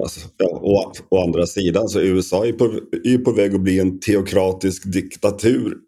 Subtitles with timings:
[0.00, 2.64] Alltså, ja, å, å andra sidan så USA är på,
[3.04, 5.78] är på väg att bli en teokratisk diktatur.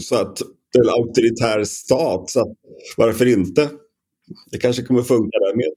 [0.00, 0.40] Så att,
[0.78, 2.56] en auktoritär stat, så att,
[2.96, 3.70] varför inte?
[4.50, 5.72] Det kanske kommer funka där med.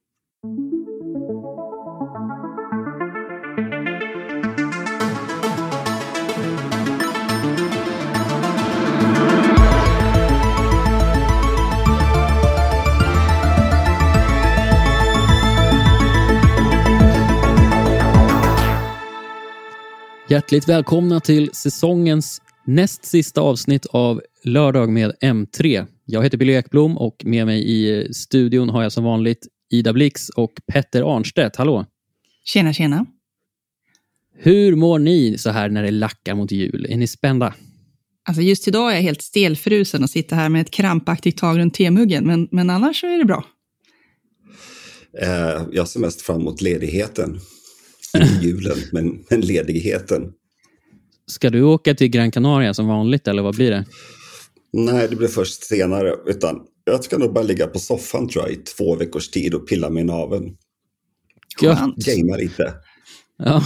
[20.32, 25.88] Hjärtligt välkomna till säsongens näst sista avsnitt av Lördag med M3.
[26.06, 30.30] Jag heter Billy Ekblom och med mig i studion har jag som vanligt Ida Blix
[30.30, 31.56] och Petter Arnstedt.
[31.56, 31.86] Hallå!
[32.44, 33.06] Tjena, tjena.
[34.38, 36.88] Hur mår ni så här när det lackar mot jul?
[36.90, 37.54] Är ni spända?
[38.28, 41.74] Alltså just idag är jag helt stelfrusen och sitter här med ett krampaktigt tag runt
[41.74, 43.46] temuggen, men, men annars så är det bra.
[45.22, 47.40] Eh, jag ser mest fram emot ledigheten.
[48.42, 50.34] Julen, men, men ledigheten.
[51.28, 53.86] Ska du åka till Gran Canaria som vanligt eller vad blir det?
[54.74, 56.16] Nej, det blir först senare.
[56.26, 59.68] Utan jag ska nog bara ligga på soffan tror jag, i två veckors tid och
[59.68, 60.58] pilla mig i naveln.
[61.62, 61.96] Gött.
[61.96, 62.74] Gamea lite.
[63.38, 63.64] Ja.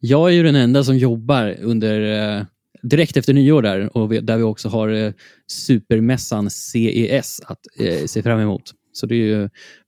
[0.00, 2.00] Jag är ju den enda som jobbar under
[2.38, 2.44] eh,
[2.82, 5.12] direkt efter nyår där och vi, där vi också har eh,
[5.46, 8.62] supermässan CES att eh, se fram emot.
[8.92, 9.38] Så det är ju,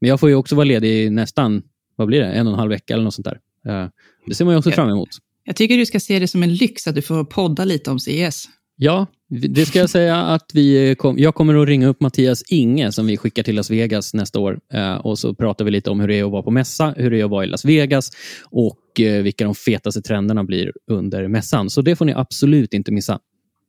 [0.00, 1.62] men jag får ju också vara ledig nästan,
[1.97, 3.41] vad blir det, en och en halv vecka eller något sånt där.
[3.69, 3.89] Eh,
[4.27, 5.09] det ser man ju också fram emot.
[5.45, 8.00] Jag tycker du ska se det som en lyx att du får podda lite om
[8.00, 8.48] CES.
[8.77, 12.92] Ja, det ska jag säga att vi kom, jag kommer att ringa upp Mattias Inge
[12.92, 14.59] som vi skickar till Las Vegas nästa år.
[14.72, 17.11] Eh, och så pratar vi lite om hur det är att vara på mässa, hur
[17.11, 18.11] det är att vara i Las Vegas
[18.44, 21.70] och eh, vilka de fetaste trenderna blir under mässan.
[21.70, 23.19] Så det får ni absolut inte missa.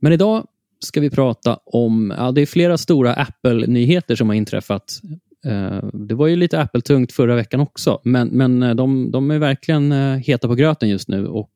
[0.02, 0.46] Men idag
[0.80, 5.02] ska vi prata om, ja, det är flera stora Apple-nyheter som har inträffat.
[5.48, 9.40] Eh, det var ju lite Apple-tungt förra veckan också, men, men eh, de, de är
[9.40, 11.52] verkligen eh, heta på gröten just nu och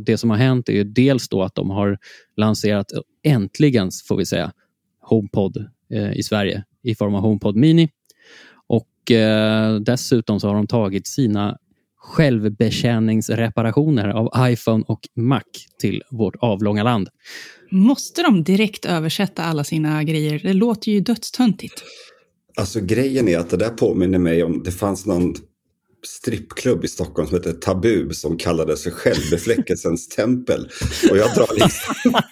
[0.00, 1.98] det som har hänt är ju dels då att de har
[2.36, 2.86] lanserat,
[3.24, 4.52] äntligen får vi säga,
[5.00, 5.66] HomePod
[6.14, 7.88] i Sverige i form av HomePod Mini.
[8.66, 8.88] Och
[9.80, 11.58] dessutom så har de tagit sina
[11.96, 15.42] självbetjäningsreparationer av iPhone och Mac
[15.80, 17.08] till vårt avlånga land.
[17.70, 20.40] Måste de direkt översätta alla sina grejer?
[20.42, 21.84] Det låter ju dödstöntigt.
[22.54, 25.34] Alltså grejen är att det där påminner mig om, det fanns någon
[26.06, 30.68] strippklubb i Stockholm som hette Tabu som kallades för Självbefläckelsens tempel.
[31.10, 31.94] Och jag drar liksom...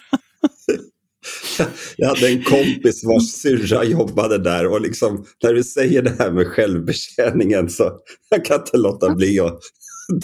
[1.97, 6.31] Jag hade en kompis vars syrra jobbade där och liksom när du säger det här
[6.31, 7.93] med självbetjäningen så
[8.29, 9.61] jag kan inte låta bli att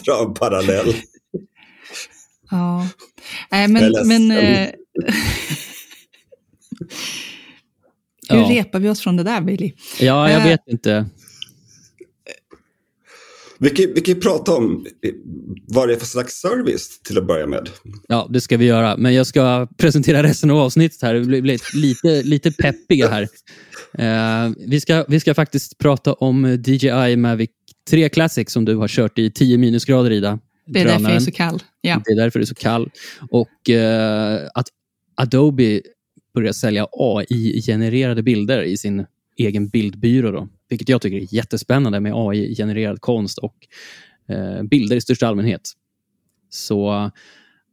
[0.04, 0.94] dra en parallell.
[2.50, 2.88] Ja,
[3.50, 3.92] Nej, men...
[4.04, 4.68] Men eh,
[8.28, 8.48] hur Ja.
[8.50, 9.72] repar vi oss från det där, Billy?
[10.00, 10.44] Ja, jag Eh.
[10.48, 11.06] vet inte.
[13.58, 14.86] Vi kan, vi kan ju prata om
[15.68, 17.68] vad det är för slags service till att börja med.
[18.08, 18.96] Ja, det ska vi göra.
[18.96, 21.14] Men jag ska presentera resten av avsnittet här.
[21.14, 23.22] Vi blir lite, lite peppiga här.
[23.98, 27.50] Eh, vi, ska, vi ska faktiskt prata om DJI Mavic
[27.90, 30.38] 3 Classic som du har kört i 10 minusgrader, Ida.
[30.66, 31.20] Det är därför jag är Drönaren.
[31.22, 31.62] så kall.
[31.80, 32.02] Ja.
[32.04, 32.90] Det är därför det är så kall.
[33.30, 34.66] Och eh, att
[35.14, 35.80] Adobe
[36.36, 40.30] börjar sälja AI-genererade bilder i sin egen bildbyrå.
[40.30, 43.54] Då, vilket jag tycker är jättespännande med AI-genererad konst och
[44.28, 45.72] eh, bilder i största allmänhet.
[46.50, 47.10] Så,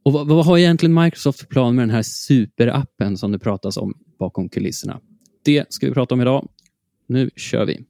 [0.04, 3.76] och vad, vad har egentligen Microsoft för plan med den här superappen som det pratas
[3.76, 5.00] om bakom kulisserna?
[5.44, 6.48] Det ska vi prata om idag.
[7.06, 7.80] Nu kör vi.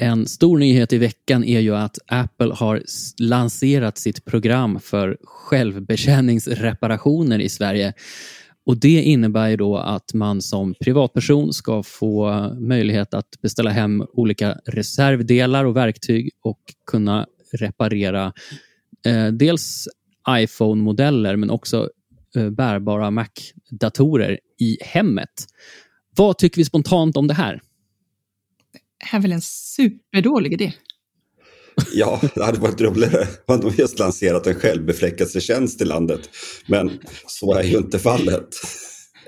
[0.00, 2.82] En stor nyhet i veckan är ju att Apple har
[3.18, 7.92] lanserat sitt program för självbetjäningsreparationer i Sverige.
[8.66, 14.04] Och Det innebär ju då att man som privatperson ska få möjlighet att beställa hem
[14.12, 16.60] olika reservdelar och verktyg och
[16.90, 18.32] kunna reparera
[19.06, 19.88] eh, dels
[20.28, 21.90] iPhone-modeller men också
[22.36, 25.46] eh, bärbara Mac-datorer i hemmet.
[26.16, 27.60] Vad tycker vi spontant om det här?
[29.00, 30.72] Det här är väl en superdålig idé?
[31.92, 36.20] Ja, det hade varit roligare om de just lanserat en självbefläckelsetjänst i landet.
[36.66, 38.48] Men så är ju inte fallet.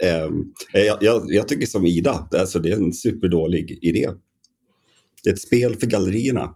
[0.02, 0.44] Ehm,
[0.74, 4.10] eh, jag, jag, jag tycker som Ida, alltså det är en superdålig idé.
[5.24, 6.54] Det är ett spel för gallerierna.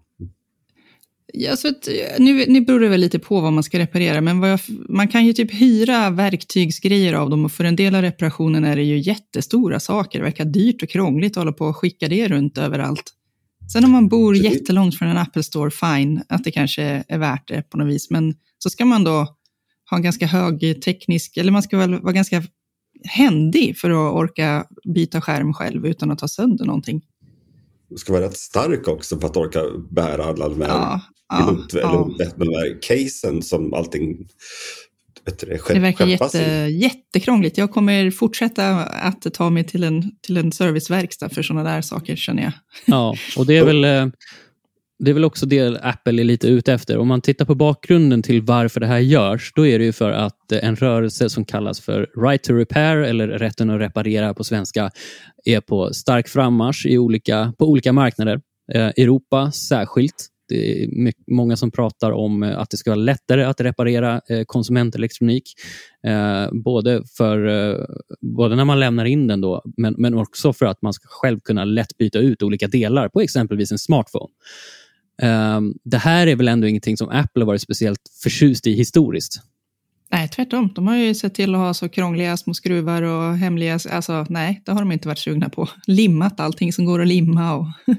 [1.32, 1.88] Ja, så att,
[2.18, 5.26] nu, nu beror det väl lite på vad man ska reparera, men jag, man kan
[5.26, 8.98] ju typ hyra verktygsgrejer av dem och för en del av reparationen är det ju
[8.98, 10.18] jättestora saker.
[10.18, 13.14] Det verkar dyrt och krångligt att hålla på och skicka det runt överallt.
[13.72, 17.48] Sen om man bor jättelångt från en Apple Store, fine, att det kanske är värt
[17.48, 18.10] det på något vis.
[18.10, 19.36] Men så ska man då
[19.90, 22.42] ha en ganska hög teknisk, eller man ska väl vara ganska
[23.04, 27.02] händig för att orka byta skärm själv utan att ta sönder någonting.
[27.96, 29.60] Ska vara rätt stark också för att orka
[29.90, 32.10] bära alla de här, Ja, ja, pilot, ja.
[32.20, 34.28] eller, de här casen som allting
[35.26, 36.38] vet du, Det verkar skeppas i.
[36.38, 37.58] jätte, jättekrångligt.
[37.58, 42.16] Jag kommer fortsätta att ta mig till en, till en serviceverkstad för sådana där saker,
[42.16, 42.52] känner jag.
[42.84, 44.06] Ja, och det är väl, eh,
[44.98, 46.98] det är väl också det Apple är lite ute efter.
[46.98, 50.10] Om man tittar på bakgrunden till varför det här görs, då är det ju för
[50.10, 54.44] att eh, en rörelse som kallas för Right to Repair, eller rätten att reparera på
[54.44, 54.90] svenska,
[55.44, 58.40] är på stark frammarsch i olika, på olika marknader.
[58.72, 60.30] Eh, Europa särskilt.
[60.48, 64.20] Det är mycket, många som pratar om eh, att det ska vara lättare att reparera
[64.28, 65.44] eh, konsumentelektronik.
[66.06, 67.84] Eh, både, för, eh,
[68.36, 71.40] både när man lämnar in den, då, men, men också för att man ska själv
[71.40, 74.30] kunna lätt byta ut olika delar på exempelvis en smartphone.
[75.22, 79.40] Eh, det här är väl ändå ingenting som Apple har varit speciellt förtjust i historiskt.
[80.10, 80.72] Nej, tvärtom.
[80.74, 83.78] De har ju sett till att ha så krångliga små skruvar och hemliga...
[83.90, 85.68] Alltså, nej, det har de inte varit sugna på.
[85.86, 87.54] Limmat allting som går att limma.
[87.54, 87.66] Och...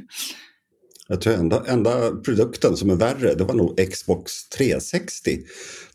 [1.07, 5.37] Jag tror enda, enda produkten som är värre, det var nog Xbox 360.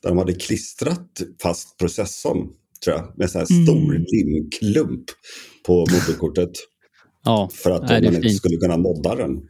[0.03, 2.49] Där de hade klistrat fast processorn,
[2.85, 3.67] tror jag, med en Mm.
[3.67, 5.05] stor limklump
[5.67, 6.51] på moderkortet.
[7.25, 9.41] Ja, För att nej, man inte skulle kunna modda den.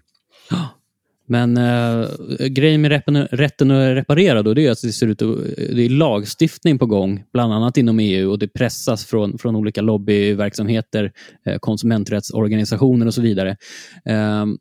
[1.30, 2.08] Men äh,
[2.48, 2.92] grejen med
[3.30, 6.86] rätten, att reparera då, det är att det ser ut att, det är lagstiftning på
[6.86, 11.12] gång, bland annat inom EU och det pressas från, från olika lobbyverksamheter,
[11.46, 13.56] eh, konsumenträttsorganisationer och så vidare.
[14.04, 14.58] Ehm,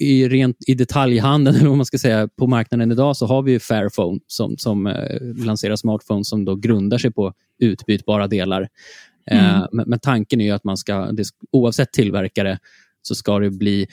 [0.00, 3.52] i, rent, I detaljhandeln, eller vad man ska säga, på marknaden idag så har vi
[3.52, 8.62] ju Fairphone som, som eh, lanserar smartphones som då grundar sig på utbytbara delar.
[9.30, 9.68] Eh, Mm.
[9.72, 12.58] men, men tanken är ju att man ska, det, oavsett tillverkare,
[13.02, 13.86] så ska det bli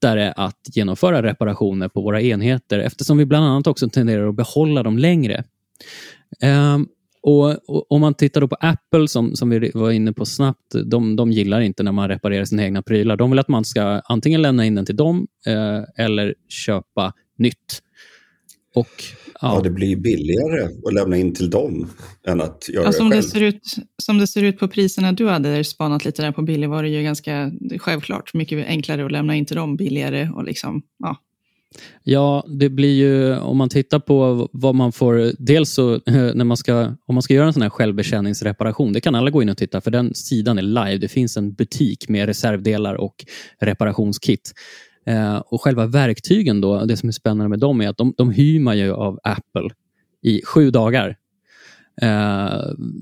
[0.00, 4.82] lättare att genomföra reparationer på våra enheter eftersom vi bland annat också tenderar att behålla
[4.82, 5.44] dem längre.
[6.74, 6.88] Um,
[7.22, 10.74] och, och Om man tittar då på Apple, som, som vi var inne på snabbt,
[10.84, 13.16] de, de gillar inte när man reparerar sina egna prylar.
[13.16, 17.82] De vill att man ska antingen lämna in den till dem eh, eller köpa nytt.
[18.74, 18.88] Och
[19.42, 19.54] Ja.
[19.54, 21.88] ja, det blir billigare att lämna in till dem
[22.26, 23.30] än att göra Ja, som, det det själv.
[23.30, 23.62] ser ut,
[24.02, 26.88] som det ser ut på priserna du hade spanat lite där på billig var det
[26.88, 31.16] ju ganska självklart mycket enklare att lämna in till dem billigare och liksom, ja.
[32.02, 35.32] Ja, det blir ju om man tittar på vad man får.
[35.38, 39.14] Dels så när man ska, om man ska göra en sån här självbetjäningsreparation, det kan
[39.14, 40.98] alla gå in och titta för den sidan är live.
[40.98, 43.24] Det finns en butik med reservdelar och
[43.60, 44.52] reparationskit.
[45.06, 48.30] Eh, och själva verktygen då, det som är spännande med dem är att de, de
[48.30, 49.70] hyr man ju av Apple
[50.22, 51.16] i sju dagar.
[52.02, 52.50] Eh,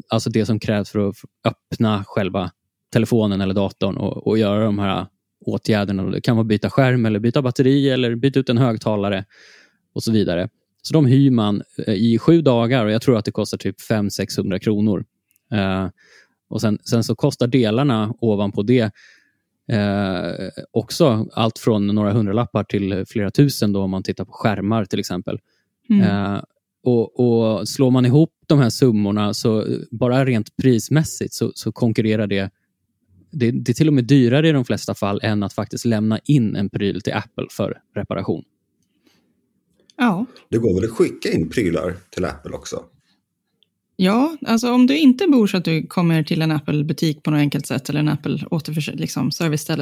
[0.08, 2.50] alltså det som krävs för att öppna själva
[2.92, 5.06] telefonen eller datorn och, och göra de här
[5.40, 6.02] åtgärderna.
[6.02, 9.24] Det kan vara byta skärm, eller byta batteri eller byta ut en högtalare
[9.94, 10.48] och så vidare.
[10.82, 13.76] Så de hyr man eh, i sju dagar och jag tror att det kostar typ
[13.90, 15.04] 500-600 kronor.
[15.52, 15.88] Eh,
[16.50, 18.92] och sen, sen så kostar delarna ovanpå det
[19.68, 24.84] eh, också allt från några hundralappar till flera tusen då om man tittar på skärmar
[24.84, 25.38] till exempel.
[25.90, 26.02] Mm.
[26.02, 26.42] Eh,
[26.84, 32.26] och, och Slår man ihop de här summorna, så bara rent prismässigt, så, så konkurrerar
[32.26, 32.50] det,
[33.30, 36.18] det Det är till och med dyrare i de flesta fall än att faktiskt lämna
[36.24, 38.44] in en pryl till Apple för reparation.
[39.96, 40.26] Ja.
[40.48, 42.84] Det går väl att skicka in prylar till Apple också?
[44.00, 47.38] Ja, alltså om du inte bor så att du kommer till en Apple-butik på något
[47.38, 49.30] enkelt sätt eller en Apple återförs- liksom,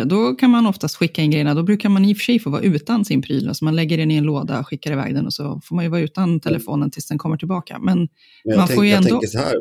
[0.07, 1.55] då kan man oftast skicka in grejerna.
[1.55, 3.49] Då brukar man i och för sig få vara utan sin pryl.
[3.49, 5.91] Alltså man lägger den i en låda, skickar iväg den och så får man ju
[5.91, 7.79] vara utan telefonen tills den kommer tillbaka.
[7.79, 8.09] Men Men
[8.45, 9.55] jag, Man tänk, får ju jag ändå- tänker så här,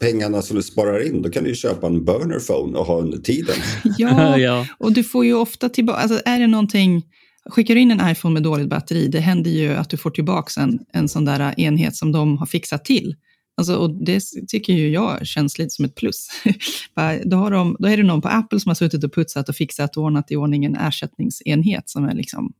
[0.00, 3.00] pengarna som du sparar in, då kan du ju köpa en burner phone och ha
[3.00, 3.56] under tiden.
[3.98, 4.66] ja, ja.
[4.78, 7.02] och du får ju ofta tillbaka, alltså är det någonting,
[7.50, 10.60] skickar du in en iPhone med dåligt batteri, det händer ju att du får tillbaka
[10.60, 13.14] en, en sån där enhet som de har fixat till.
[13.56, 16.28] Alltså, och det tycker ju jag känns lite som ett plus.
[17.24, 19.56] Då, har de, då är det någon på Apple som har suttit och putsat och
[19.56, 22.52] fixat och ordnat i ordning en ersättningsenhet som är liksom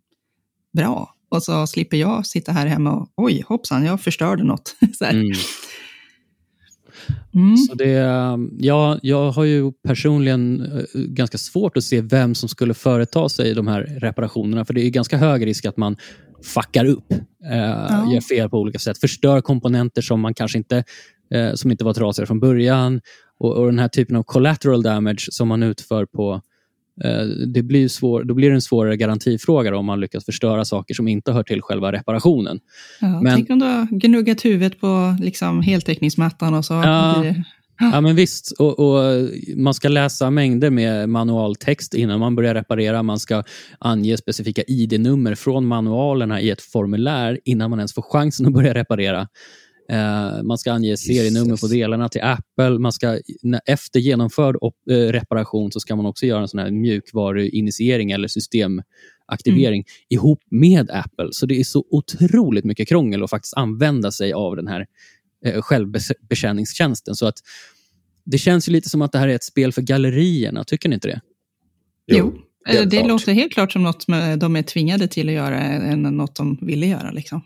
[0.72, 1.14] bra.
[1.28, 4.76] Och så slipper jag sitta här hemma och oj, hoppsan, jag förstörde något.
[4.98, 5.04] så.
[5.04, 5.32] Mm.
[7.34, 7.56] Mm.
[7.56, 7.92] Så det,
[8.58, 13.54] ja, jag har ju personligen eh, ganska svårt att se vem som skulle företa sig
[13.54, 14.64] de här reparationerna.
[14.64, 15.96] För det är ganska hög risk att man
[16.44, 17.12] fuckar upp,
[17.50, 20.84] eh, gör fel på olika sätt, förstör komponenter som man kanske inte,
[21.34, 23.00] eh, som inte var trasiga från början.
[23.38, 26.40] Och, och den här typen av collateral damage som man utför på
[27.04, 30.64] eh, det blir svår, då blir det en svårare garantifråga då, om man lyckas förstöra
[30.64, 32.60] saker som inte hör till själva reparationen.
[33.00, 37.14] Ja, Men- Tänk om du har gnuggat huvudet på liksom, heltäckningsmattan och så Ja.
[37.20, 37.44] blir det
[37.92, 38.52] Ja, men visst.
[38.58, 43.02] Och, och man ska läsa mängder med manualtext innan man börjar reparera.
[43.02, 43.42] Man ska
[43.78, 48.74] ange specifika ID-nummer från manualerna i ett formulär innan man ens får chansen att börja
[48.74, 49.28] reparera.
[49.90, 52.78] Eh, man ska ange serienummer på delarna till Apple.
[52.78, 53.18] Man ska,
[53.66, 58.28] efter genomförd op, eh, reparation så ska man också göra en sån här mjukvaruinitiering eller
[58.28, 59.84] systemaktivering mm.
[60.08, 61.28] ihop med Apple.
[61.30, 64.86] Så det är så otroligt mycket krångel att faktiskt använda sig av den här
[65.44, 67.14] eh, självbetjäningstjänsten.
[67.14, 67.38] Så att
[68.24, 70.64] det känns ju lite som att det här är ett spel för gallerierna.
[70.64, 71.20] Tycker ni inte det?
[72.06, 72.34] Jo,
[72.72, 73.08] jo det klart.
[73.08, 74.06] låter helt klart som något
[74.38, 77.10] de är tvingade till att göra än något de ville göra.
[77.10, 77.42] Liksom.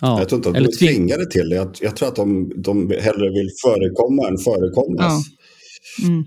[0.00, 0.18] Ja.
[0.18, 1.56] Jag tror inte att de är tvingade till det.
[1.56, 5.24] Jag, jag, tror att de, de hellre vill förekomma än förekommas.
[6.00, 6.08] Ja.
[6.08, 6.24] Mm.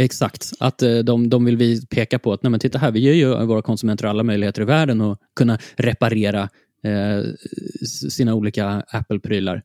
[0.00, 3.00] Exakt, att eh, de, de vill vi peka på att nej men titta här, vi
[3.00, 6.48] ger ju våra konsumenter alla möjligheter i världen att kunna reparera
[6.84, 7.22] eh,
[8.10, 9.62] sina olika Apple-prylar.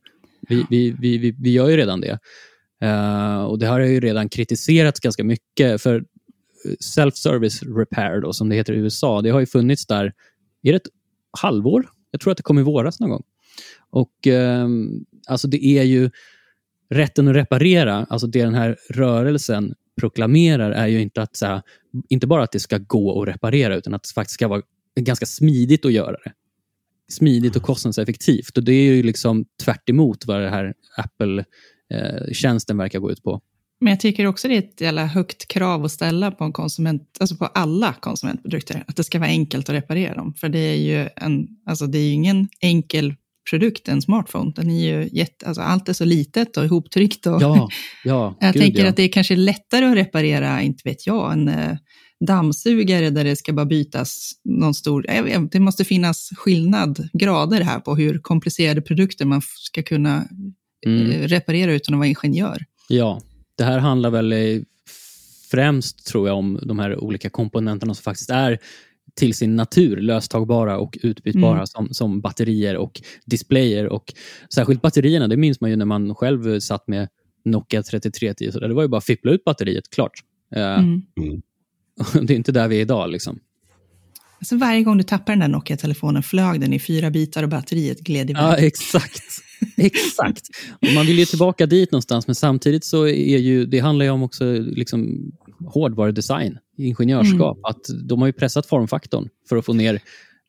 [0.48, 2.18] Vi, vi, vi, vi, vi gör ju redan det.
[2.84, 5.82] Uh, och Det har ju redan kritiserats ganska mycket.
[5.82, 10.12] för eh, Self-service repair, då, som det heter i USA, det har ju funnits där
[10.62, 10.88] i ett
[11.40, 11.86] halvår.
[12.10, 13.22] Jag tror att det kom i våras någon gång.
[13.90, 14.68] Och uh,
[15.28, 16.10] alltså Det är ju
[16.90, 21.62] rätten att reparera, alltså det den här rörelsen proklamerar är ju inte, att, så
[22.08, 24.62] inte bara att det ska gå att reparera, utan att det faktiskt ska vara
[25.00, 26.32] ganska smidigt att göra det.
[27.12, 28.56] Smidigt och kostnadseffektivt.
[28.56, 29.88] Och Det är ju liksom tvärt
[30.26, 31.44] vad det här Apple
[31.94, 32.32] eh,
[32.76, 33.40] verkar gå ut på.
[33.80, 37.02] Men jag tycker också det är ett jävla högt krav att ställa på, en konsument,
[37.20, 40.34] alltså på alla konsumentprodukter, att det ska vara enkelt att reparera dem.
[40.34, 43.14] För det är ju, en, alltså det är ingen enkel
[43.50, 44.52] produkt, en smartphone.
[44.56, 47.26] Den är ju jätte, alltså allt är så litet och ihoptryckt.
[47.26, 47.68] Och ja,
[48.04, 48.88] ja, jag gud, tänker ja.
[48.88, 51.76] att det är kanske lättare att reparera, inte vet jag, en eh,
[52.26, 55.06] dammsugare där det ska bara bytas någon stor...
[55.50, 60.24] Det måste finnas skillnad, grader här på hur komplicerade produkter man ska kunna
[60.86, 61.10] mm.
[61.10, 62.64] Eh, reparera utan att vara ingenjör.
[62.88, 63.20] Ja,
[63.58, 64.64] det här handlar väl
[65.50, 68.58] främst tror jag om de här olika komponenterna som faktiskt är
[69.14, 71.66] till sin natur löstagbara och utbytbara mm.
[71.66, 73.86] som, som batterier och displayer.
[73.86, 74.14] Och
[74.54, 77.08] särskilt batterierna, det minns man ju när man själv satt med
[77.44, 78.52] Nokia 3310.
[78.52, 80.12] Så det var ju bara att fippla ut batteriet, klart.
[80.56, 81.02] Eh, mm.
[82.22, 83.10] Det är inte där vi är idag.
[83.10, 83.38] Liksom.
[84.38, 88.00] Alltså varje gång du tappade den där Nokia-telefonen flög den i fyra bitar och batteriet
[88.00, 88.42] gled iväg.
[88.42, 89.22] Ja, exakt.
[89.76, 90.48] exakt.
[90.94, 94.22] man vill ju tillbaka dit någonstans, men samtidigt så är ju, det handlar ju om
[94.22, 95.32] också liksom
[95.66, 97.56] hårdvarudesign, ingenjörskap.
[97.56, 97.64] Mm.
[97.64, 100.00] Att de har ju pressat formfaktorn för att få ner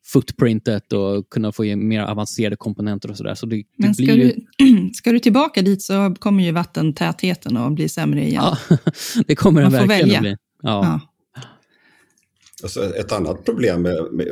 [0.06, 3.34] footprintet och kunna få in mer avancerade komponenter och sådär.
[3.34, 4.32] Så det, Men ska, ju...
[4.58, 8.42] du, ska du tillbaka dit så kommer ju vattentätheten att bli sämre igen.
[8.44, 8.76] Ja,
[9.26, 10.16] det kommer den verkligen välja.
[10.18, 10.36] att bli.
[10.62, 10.84] Ja.
[10.84, 11.00] ja.
[12.66, 14.26] Alltså ett annat problem, med, med,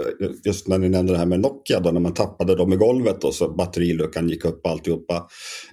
[0.45, 3.25] just när ni nämnde det här med Nokia, då, när man tappade dem i golvet
[3.25, 5.29] och så batteriluckan gick upp alltihopa.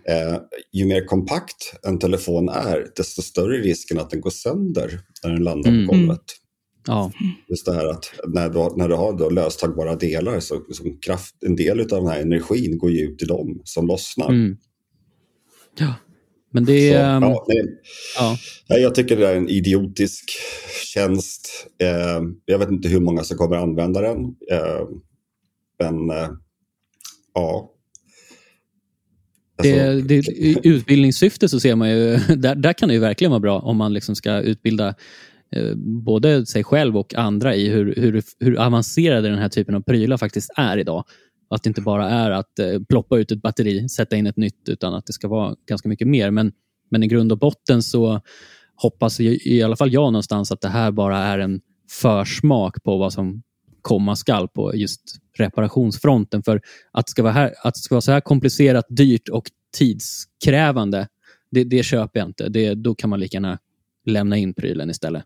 [0.09, 0.37] Eh,
[0.73, 5.31] ju mer kompakt en telefon är, desto större är risken att den går sönder när
[5.31, 5.87] den landar mm.
[5.87, 6.23] på golvet.
[6.87, 7.11] Ja.
[7.49, 11.35] Just det här att när du, när du har då löstagbara delar så som kraft,
[11.45, 14.29] en del av den här energin går ju ut i dem som lossnar.
[14.29, 14.57] Mm.
[15.77, 15.93] Ja.
[16.51, 17.19] Men det är...
[17.19, 18.37] Så, ja, nej.
[18.67, 18.77] Ja.
[18.77, 20.31] Jag tycker det är en idiotisk
[20.93, 21.67] tjänst.
[21.81, 24.17] Eh, jag vet inte hur många som kommer använda den.
[24.51, 24.87] Eh,
[25.79, 26.29] men eh,
[27.33, 27.71] ja.
[29.57, 33.31] Alltså, det, det, I utbildningssyfte så ser man ju, där, där kan det ju verkligen
[33.31, 34.95] vara bra om man liksom ska utbilda
[35.55, 39.81] eh, både sig själv och andra i hur, hur, hur avancerade den här typen av
[39.81, 41.05] prylar faktiskt är idag.
[41.51, 44.69] Att det inte bara är att eh, ploppa ut ett batteri, sätta in ett nytt,
[44.69, 46.31] utan att det ska vara ganska mycket mer.
[46.31, 46.51] Men,
[46.89, 48.21] men i grund och botten så
[48.75, 52.97] hoppas i, i alla fall jag någonstans att det här bara är en försmak på
[52.97, 53.43] vad som
[53.81, 55.01] komma skall på just
[55.37, 56.43] reparationsfronten.
[56.43, 59.51] För att det ska vara, här, att det ska vara så här komplicerat, dyrt och
[59.77, 61.07] tidskrävande,
[61.51, 62.49] det, det köper jag inte.
[62.49, 63.59] Det, då kan man lika gärna
[64.05, 65.23] lämna in prylen istället.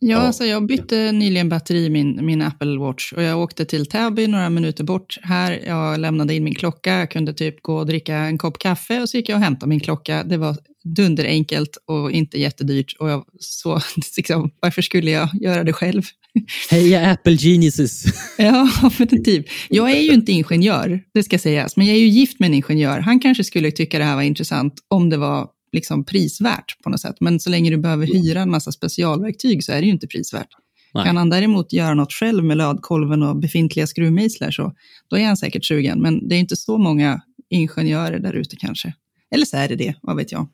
[0.00, 3.86] Ja, alltså jag bytte nyligen batteri i min, min Apple Watch och jag åkte till
[3.86, 5.60] Täby några minuter bort här.
[5.66, 9.08] Jag lämnade in min klocka, jag kunde typ gå och dricka en kopp kaffe och
[9.08, 10.24] så gick jag och hämtade min klocka.
[10.24, 10.56] Det var
[10.96, 12.96] dunderenkelt och inte jättedyrt.
[12.98, 13.80] Och jag, så,
[14.16, 16.02] liksom, varför skulle jag göra det själv?
[16.70, 18.04] Heja Apple Geniuses!
[18.38, 19.46] ja, men typ.
[19.68, 22.54] Jag är ju inte ingenjör, det ska sägas, men jag är ju gift med en
[22.54, 23.00] ingenjör.
[23.00, 27.00] Han kanske skulle tycka det här var intressant om det var liksom prisvärt på något
[27.00, 27.16] sätt.
[27.20, 30.48] Men så länge du behöver hyra en massa specialverktyg så är det ju inte prisvärt.
[30.94, 31.04] Nej.
[31.04, 34.72] Kan han däremot göra något själv med lödkolven och befintliga skruvmejslar så
[35.08, 36.00] då är han säkert sugen.
[36.02, 38.94] Men det är inte så många ingenjörer där ute kanske.
[39.30, 40.48] Eller så är det det, vad vet jag.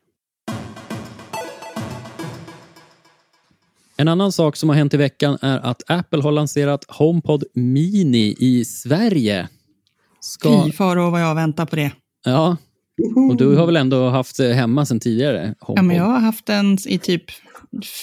[3.97, 8.37] En annan sak som har hänt i veckan är att Apple har lanserat HomePod Mini
[8.39, 9.49] i Sverige.
[10.21, 10.65] Ska...
[10.65, 11.93] Fy faro vad jag väntar på det.
[12.25, 12.57] Ja,
[13.31, 15.55] och du har väl ändå haft det hemma sedan tidigare?
[15.61, 15.79] HomePod?
[15.79, 17.23] Ja, men jag har haft den i typ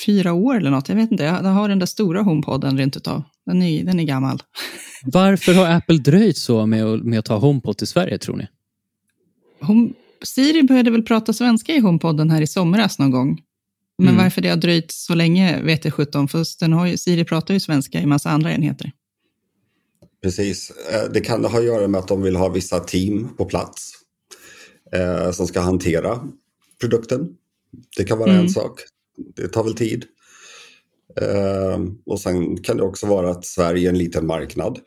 [0.05, 0.89] fyra år eller något.
[0.89, 3.23] Jag vet inte, jag har den där stora HomePoden rent utav.
[3.45, 4.43] Den är, den är gammal.
[5.05, 8.47] Varför har Apple dröjt så med att, med att ta HomePod till Sverige tror ni?
[9.61, 9.93] hon,
[10.23, 13.41] Siri började väl prata svenska i HomePodden här i somras någon gång.
[13.97, 14.23] Men Mm.
[14.23, 17.53] varför det har dröjt så länge vet jag 17, för den har ju, Siri pratar
[17.53, 18.91] ju svenska i massa andra enheter.
[20.23, 20.71] Precis.
[20.93, 23.91] Eh, Det kan ha att göra med att de vill ha vissa team på plats
[24.95, 26.27] eh, som ska hantera
[26.81, 27.29] produkten.
[27.97, 28.43] Det kan vara Mm.
[28.43, 28.81] en sak.
[29.35, 30.05] Det tar väl tid.
[31.21, 34.79] Eh, och sen kan det också vara att Sverige är en liten marknad,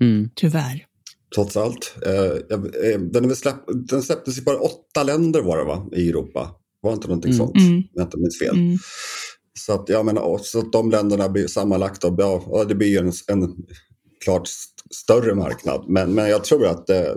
[0.00, 0.30] Mm.
[0.34, 0.86] Tyvärr.
[1.34, 1.94] trots allt.
[2.06, 2.58] Eh,
[2.92, 3.56] eh, den, släpp,
[3.88, 6.50] den släpptes i bara åtta länder var det va, i Europa.
[6.80, 7.38] Var inte någonting Mm.
[7.46, 7.76] sånt, Mm.
[7.76, 8.56] om jag inte minns fel.
[8.56, 8.78] Mm.
[9.58, 12.74] Så att, jag menar, och så att de länderna blir sammanlagt, då, ja, ja, det
[12.74, 13.56] blir ju en, en
[14.24, 15.84] klart st- större marknad.
[15.88, 17.14] Men, men jag tror att eh,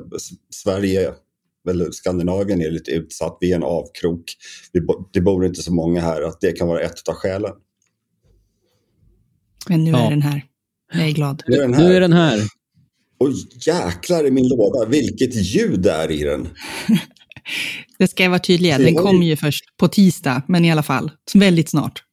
[0.63, 1.13] Sverige,
[1.70, 3.38] eller Skandinavien är lite utsatt.
[3.42, 4.24] Vi är en avkrok.
[4.74, 7.51] Vi, bo- det bor inte så många här, att det kan vara ett av skälen.
[9.70, 10.06] Men nu Ja.
[10.06, 10.46] är den här.
[10.94, 11.44] Jag är glad.
[11.48, 11.92] Nu är den Nu här.
[11.94, 12.39] är den här.
[13.18, 13.30] Och
[13.68, 16.48] jäklar i min låda, vilket ljud det är i den.
[18.00, 21.12] Det ska jag vara tydlig, den kommer ju först på tisdag, men i alla fall,
[21.34, 22.04] väldigt snart.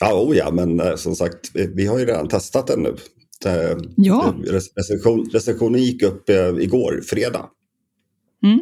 [0.00, 2.96] Ja, oh ja, men eh, som sagt, vi, har ju redan testat den nu.
[3.46, 4.34] Eh, Ja.
[4.76, 7.46] Recension, recensionen gick upp eh, igår, fredag.
[8.42, 8.60] Mm.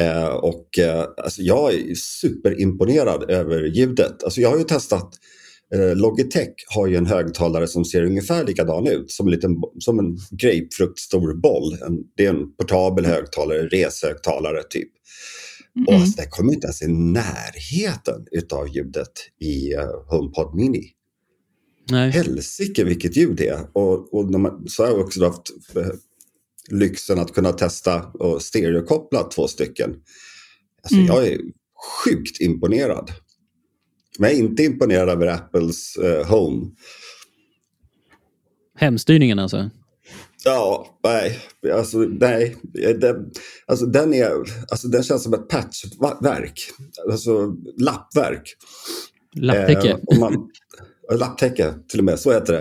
[0.00, 4.24] Eh, och eh, alltså jag är superimponerad över ljudet.
[4.24, 5.14] Alltså jag har ju testat,
[5.74, 9.98] eh, Logitech har ju en högtalare som ser ungefär likadan ut, som en, liten, som
[9.98, 11.72] en grapefruktstor boll.
[11.86, 14.88] En, det är en portabel högtalare, reshögtalare typ.
[15.86, 16.02] Och Mm.
[16.02, 20.84] alltså, det kommer inte ens i närheten utav ljudet i eh, HomePod Mini.
[21.90, 22.10] Nej.
[22.10, 23.66] Helsike vilket ljud det är.
[23.72, 25.86] Och, och man, så har jag också haft eh,
[26.70, 29.90] lyxen att kunna testa och stereokoppla två stycken.
[30.82, 31.06] Alltså, Mm.
[31.06, 31.38] Jag är
[32.04, 33.10] sjukt imponerad.
[34.18, 36.66] Men jag är inte imponerad över Apples eh, Home.
[38.76, 39.70] Hemstyrningen alltså.
[40.44, 41.38] Ja, nej.
[41.72, 42.56] Alltså, nej.
[43.00, 43.30] Den,
[43.66, 44.32] alltså, den, är,
[44.70, 46.70] alltså, den känns som ett patchverk.
[47.10, 48.56] Alltså lappverk.
[49.34, 49.90] Lapptäcke.
[49.90, 50.32] Eh, man,
[51.16, 52.60] lapptäcke, till och med, så heter det.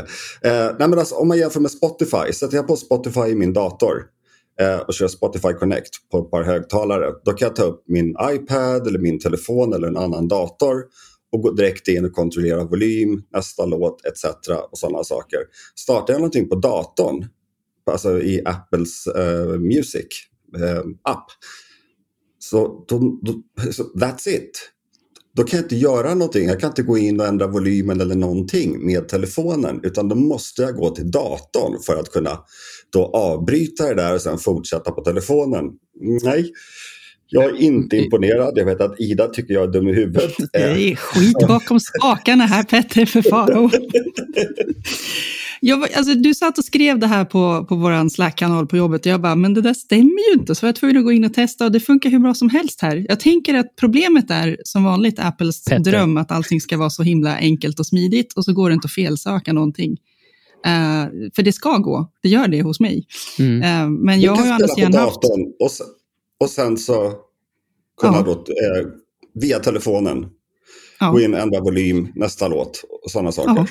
[0.50, 3.54] Eh, nej, men alltså, om man jämför med Spotify, sätter jag på Spotify i min
[3.54, 4.04] dator
[4.62, 8.15] eh, och kör Spotify Connect på ett par högtalare, då kan jag ta upp min
[8.32, 10.84] iPad eller min telefon eller en annan dator
[11.32, 14.26] och gå direkt in och kontrollera volym, nästa låt etc.
[14.71, 15.39] och sådana saker.
[15.76, 17.26] Startar jag någonting på datorn,
[17.91, 20.08] alltså i Apples eh, Music
[20.58, 21.26] eh, app,
[22.39, 23.34] så, då, då,
[23.71, 24.71] så that's it
[25.38, 26.47] då kan jag inte göra någonting.
[26.47, 29.80] Jag kan inte gå in och ändra volymen eller någonting med telefonen.
[29.84, 32.39] Utan då måste jag gå till datorn för att kunna
[32.89, 35.65] då avbryta det där och sen fortsätta på telefonen.
[36.23, 36.52] Nej,
[37.30, 38.54] jag är inte imponerad.
[38.58, 40.34] Jag vet att Ida tycker jag är dum i huvudet.
[40.54, 43.70] Det är skit bakom spakarna här, Petter för Faro.
[45.60, 49.06] Jag, var- alltså, du satt och skrev det här på, på vår Slack-kanal på jobbet
[49.06, 50.56] och jag bara, men det där stämmer ju inte.
[50.56, 52.50] Så jag var tvungen att gå in och testa och det funkar hur bra som
[52.50, 53.06] helst här.
[53.10, 55.92] Jag tänker att problemet är som vanligt Apples Petter.
[55.92, 58.86] dröm att allting ska vara så himla enkelt och smidigt och så går det inte
[58.86, 59.98] att felsöka någonting.
[60.66, 63.06] Eh, för det ska gå, det gör det hos mig.
[63.40, 63.62] Mm.
[63.62, 65.22] Eh, men jag har ju sidan på haft...
[65.22, 65.88] datorn och sen,
[66.39, 67.13] och sen så
[68.02, 68.23] kunna Ja.
[68.23, 68.88] då, eh,
[69.34, 70.26] via telefonen
[71.00, 71.12] Ja.
[71.12, 73.54] gå in och ändra volym, nästa låt och sådana saker.
[73.56, 73.67] Ja.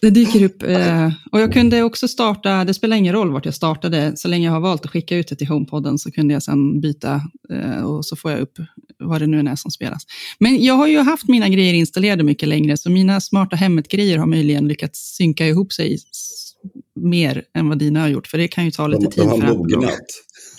[0.00, 0.62] Det dyker upp.
[0.62, 4.46] Eh, och jag kunde också starta, det spelar ingen roll vart jag startade, så länge
[4.46, 7.20] jag har valt att skicka ut det till HomePodden så kunde jag sedan byta
[7.52, 8.52] eh, och så får jag upp
[8.98, 10.02] vad det nu är som spelas.
[10.38, 14.26] Men jag har ju haft mina grejer installerade mycket längre, så mina smarta hemmet-grejer har
[14.26, 15.98] möjligen lyckats synka ihop sig
[17.00, 19.24] mer än vad dina har gjort, för det kan ju ta lite De, tid.
[19.24, 19.92] de har mognat.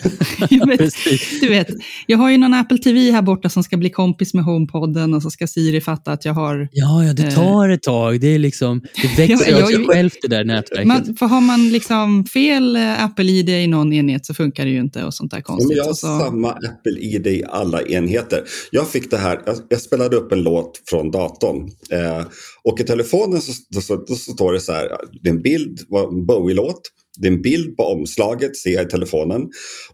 [0.50, 1.40] Jag vet, Precis.
[1.40, 1.68] du vet,
[2.06, 5.22] jag har ju någon Apple TV här borta som ska bli kompis med HomePodden och
[5.22, 8.20] så ska Siri fatta att jag har Ja, ja, det tar ett tag.
[8.20, 10.86] Det, är liksom, det växer Ja, av sig självt det där nätverket.
[10.86, 14.80] Man, för har man liksom fel eh, Apple-ID i någon enhet så funkar det ju
[14.80, 15.68] inte och sånt där konstigt.
[15.68, 18.42] men jag har så, samma Apple-ID i alla enheter.
[18.70, 21.70] Jag fick det här, jag, jag spelade upp en låt från datorn.
[21.90, 22.26] Eh,
[22.64, 24.88] och i telefonen så, så, så, så står det så här,
[25.22, 25.80] det är en bild,
[26.12, 26.80] en Bowie-låt.
[27.16, 29.42] Det är en bild på omslaget, ser jag i telefonen.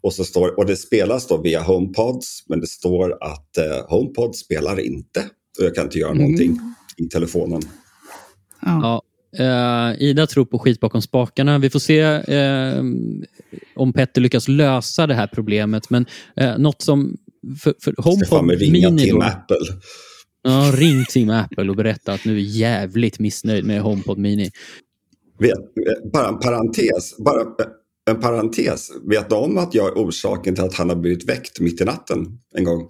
[0.00, 4.36] Och, så står, och det spelas då via HomePods, men det står att eh, HomePod
[4.36, 5.20] spelar inte.
[5.58, 6.22] Och jag kan inte göra Mm.
[6.22, 6.58] någonting
[6.96, 7.62] i telefonen.
[8.62, 9.02] ja.
[9.38, 11.58] Ja, eh, Ida tror på skit bakom spakarna.
[11.58, 12.82] Vi får se eh,
[13.76, 15.90] om Petter lyckas lösa det här problemet.
[15.90, 16.06] Men
[16.36, 17.16] eh, något som...
[17.62, 19.56] För, för HomePod med ringa Mini till då, Apple.
[20.42, 24.50] ja, ring Team Apple och berätta att nu är jävligt missnöjd med HomePod Mini.
[25.38, 25.72] Vet,
[26.42, 27.16] parentes.
[27.16, 27.66] Bara eh,
[28.10, 28.90] en parentes.
[29.10, 31.84] Vet du om att jag är orsaken till att han har blivit väckt mitt i
[31.84, 32.88] natten en gång?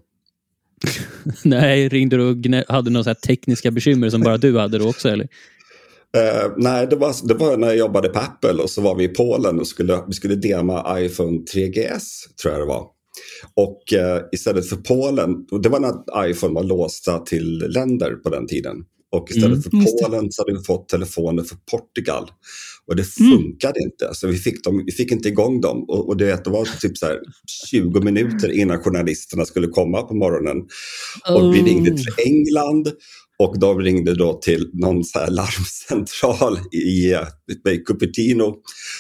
[1.44, 5.08] Nej, ringde du och hade några tekniska bekymmer som bara du hade då också?
[5.08, 5.28] Eller?
[6.16, 9.04] Eh, nej, det var, det var när jag jobbade på Apple och så var vi
[9.04, 12.02] i Polen och skulle, vi skulle dema iPhone 3GS,
[12.42, 12.86] tror jag det var.
[13.54, 18.46] Och eh, istället för Polen, det var när iPhone var låsta till länder på den
[18.46, 18.76] tiden.
[19.12, 20.04] Och istället Mm, för.
[20.08, 22.30] Polen så hade vi fått telefoner för Portugal.
[22.86, 23.32] Och det Mm.
[23.32, 25.84] funkade inte, så vi fick, dem, vi fick inte igång dem.
[25.88, 27.18] Och, och det, det var typ så här
[27.70, 30.56] 20 minuter innan journalisterna skulle komma på morgonen.
[31.34, 31.96] Och vi ringde Oh.
[31.96, 32.92] till England
[33.38, 37.14] och de ringde då till någon så här larmcentral i,
[37.70, 38.56] i Cupertino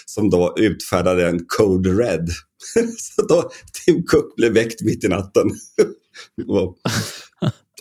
[0.06, 2.28] som då utfärdade en code red.
[2.98, 3.50] Så då
[3.84, 5.50] Tim Cook blev väckt mitt i natten.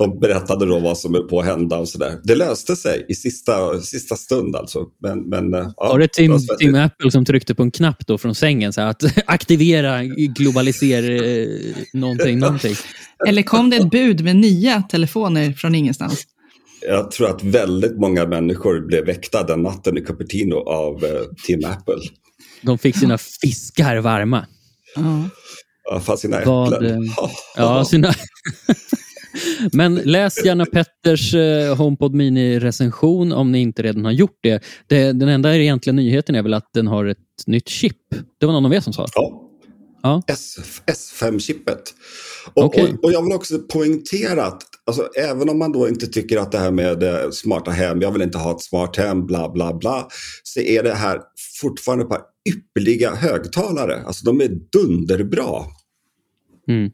[0.02, 2.20] Och de berättade då vad som är på att hända och sådär.
[2.24, 4.86] Det löste sig i sista, sista stund alltså.
[5.02, 6.60] Men, men, ja, Var det Tim, svettigt.
[6.60, 11.26] Tim Apple som tryckte på en knapp då från sängen så här att aktivera, globalisera
[11.26, 11.48] eh,
[11.94, 12.76] någonting, någonting?
[13.28, 16.24] Eller kom det ett bud med nya telefoner från ingenstans?
[16.88, 21.12] Jag tror att väldigt många människor blev väckta den natten i Cupertino av eh,
[21.46, 21.96] Tim Apple.
[22.62, 24.46] De fick sina fiskar varma.
[24.96, 25.30] Ja.
[25.84, 27.04] Ja, fast sina Vad, äpplen.
[27.04, 28.14] eh, Ja, sina...
[29.74, 34.64] Men läs gärna Petters eh, HomePod Mini-recension om ni inte redan har gjort det.
[34.88, 35.12] det.
[35.12, 37.18] Den enda egentliga nyheten är väl att den har ett
[37.48, 37.98] nytt chip.
[38.40, 39.08] Det var någon av er som sa.
[39.16, 39.48] Ja.
[40.04, 40.22] Ja.
[40.28, 41.94] S, S5-chippet.
[42.54, 42.94] Och, Okej.
[42.94, 46.52] och, och jag vill också poängtera att alltså, även om man då inte tycker att
[46.52, 49.74] det här med eh, smarta hem, jag vill inte ha ett smart hem, bla bla
[49.74, 50.08] bla,
[50.44, 51.22] så är det här
[51.62, 54.04] fortfarande ett par ypperliga högtalare.
[54.06, 55.66] Alltså de är dunderbra.
[56.68, 56.92] Mm.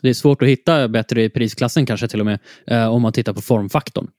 [0.00, 3.12] Det är svårt att hitta bättre i prisklassen kanske till och med, eh, om man
[3.12, 4.10] tittar på formfaktorn.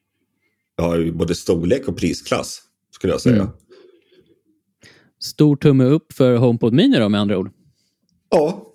[0.98, 2.62] Ju både storlek och prisklass,
[2.92, 3.36] skulle jag säga.
[3.36, 3.48] Mm.
[5.20, 7.52] Stor tumme upp för HomePod Mini då med andra ord.
[8.30, 8.68] Ja,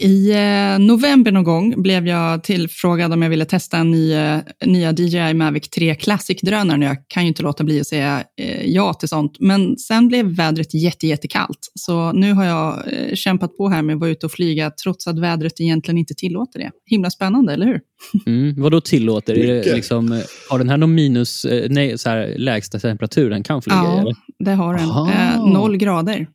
[0.00, 4.38] I eh, november någon gång blev jag tillfrågad om jag ville testa en ny, eh,
[4.66, 6.82] nya DJI Mavic 3 Classic-drönaren.
[6.82, 9.36] Jag kan ju inte låta bli att säga eh, ja till sånt.
[9.40, 11.72] Men sen blev vädret jätte, jättekallt.
[11.74, 15.06] Så nu har jag eh, kämpat på här med att vara ute och flyga trots
[15.06, 16.70] att vädret egentligen inte tillåter det.
[16.86, 17.80] Himla spännande, eller hur?
[18.26, 18.54] Mm.
[18.62, 19.38] Vad då tillåter?
[19.38, 23.42] Är det liksom, har den här någon minus, eh, nej, så här, lägsta temperatur den
[23.42, 23.84] kan flyga i?
[23.84, 24.88] Ja, det har den.
[24.88, 26.26] Eh, noll grader.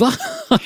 [0.00, 0.12] Va?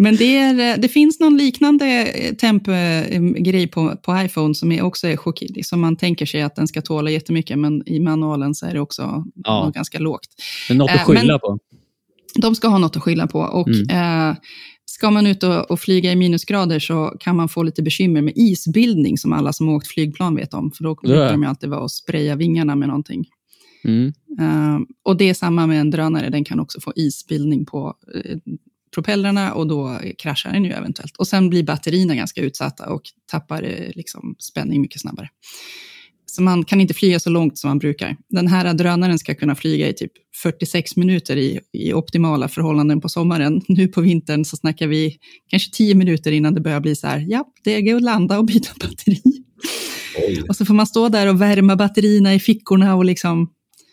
[0.00, 4.82] Men det, är, eh, det finns någon liknande eh, temp-grej på, på iPhone som är
[4.82, 8.54] också är chockig, som man tänker sig att den ska tåla jättemycket, men i manualen
[8.54, 9.64] så är det också Ja.
[9.64, 10.28] något ganska lågt.
[10.68, 11.58] Men något att Eh, skylla men- på?
[12.40, 14.30] De ska ha något att skylla på och Mm.
[14.30, 14.36] eh,
[14.84, 18.32] ska man ut och, och flyga i minusgrader så kan man få lite bekymmer med
[18.36, 21.80] isbildning som alla som har åkt flygplan vet om, för då brukar de alltid vara
[21.80, 23.24] och spraya vingarna med någonting.
[23.84, 24.12] Mm.
[24.40, 28.36] Eh, och det är samma med en drönare, den kan också få isbildning på eh,
[28.94, 31.16] propellrarna och då kraschar den ju eventuellt.
[31.16, 35.28] Och sen blir batterierna ganska utsatta och tappar eh, liksom spänning mycket snabbare.
[36.26, 38.16] Så man kan inte flyga så långt som man brukar.
[38.28, 43.08] Den här drönaren ska kunna flyga i typ 46 minuter i, i optimala förhållanden på
[43.08, 43.62] sommaren.
[43.68, 45.16] Nu på vintern så snackar vi
[45.50, 48.44] kanske 10 minuter innan det börjar bli så här, ja, det går att landa och
[48.44, 49.22] byta batteri.
[50.28, 50.44] oj.
[50.48, 53.50] Och så får man stå där och värma batterierna i fickorna och liksom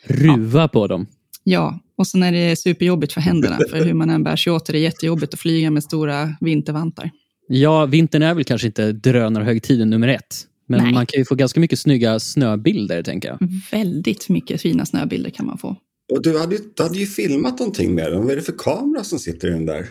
[0.08, 1.08] Ruva på dem.
[1.44, 4.70] Ja, och sen är det superjobbigt för händerna, för hur man än bär sig åt
[4.70, 7.12] är det jättejobbigt att flyga med stora vintervantar.
[7.48, 10.36] Ja, vintern är väl kanske inte drönarhögtiden nummer ett.
[10.68, 10.94] Men Nej.
[10.94, 13.50] man kan ju få ganska mycket snygga snöbilder, tänker jag.
[13.72, 15.76] Väldigt mycket fina snöbilder kan man få.
[16.14, 18.22] Och du hade, ju- du hade ju filmat någonting med den.
[18.24, 19.86] Vad är det för kamera som sitter i den där?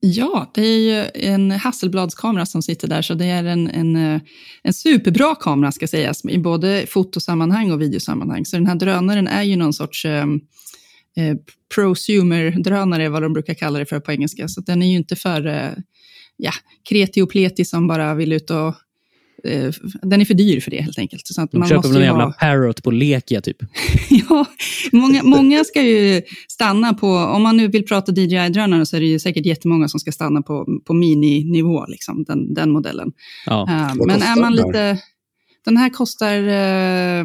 [0.00, 4.20] Ja, det är ju en Hasselbladskamera som sitter där, så det är en, en, eh,
[4.62, 8.44] en superbra kamera ska sägas, i både fotosammanhang och videosammanhang.
[8.44, 10.26] Så den här drönaren är ju någon sorts eh,
[11.16, 11.36] eh,
[11.74, 14.48] prosumer-drönare, vad de brukar kalla det för på engelska.
[14.48, 15.70] Så den är ju inte för eh,
[16.36, 16.52] ja,
[16.88, 18.74] kreti och pleti som bara vill ut och...
[19.44, 21.26] Eh, den är för dyr för det helt enkelt.
[21.26, 23.56] Så att De man köper måste ju jävla ha- parrot på Lekia, typ.
[24.10, 24.46] Ja,
[24.92, 29.06] många, många ska ju stanna på, om man nu vill prata DJI-drönare så är det
[29.06, 33.12] ju säkert jättemånga som ska stanna på, på mininivå, liksom, den, den modellen.
[33.46, 33.88] Ja.
[33.98, 34.98] Vad men är man lite,
[35.64, 37.24] den här kostar, eh,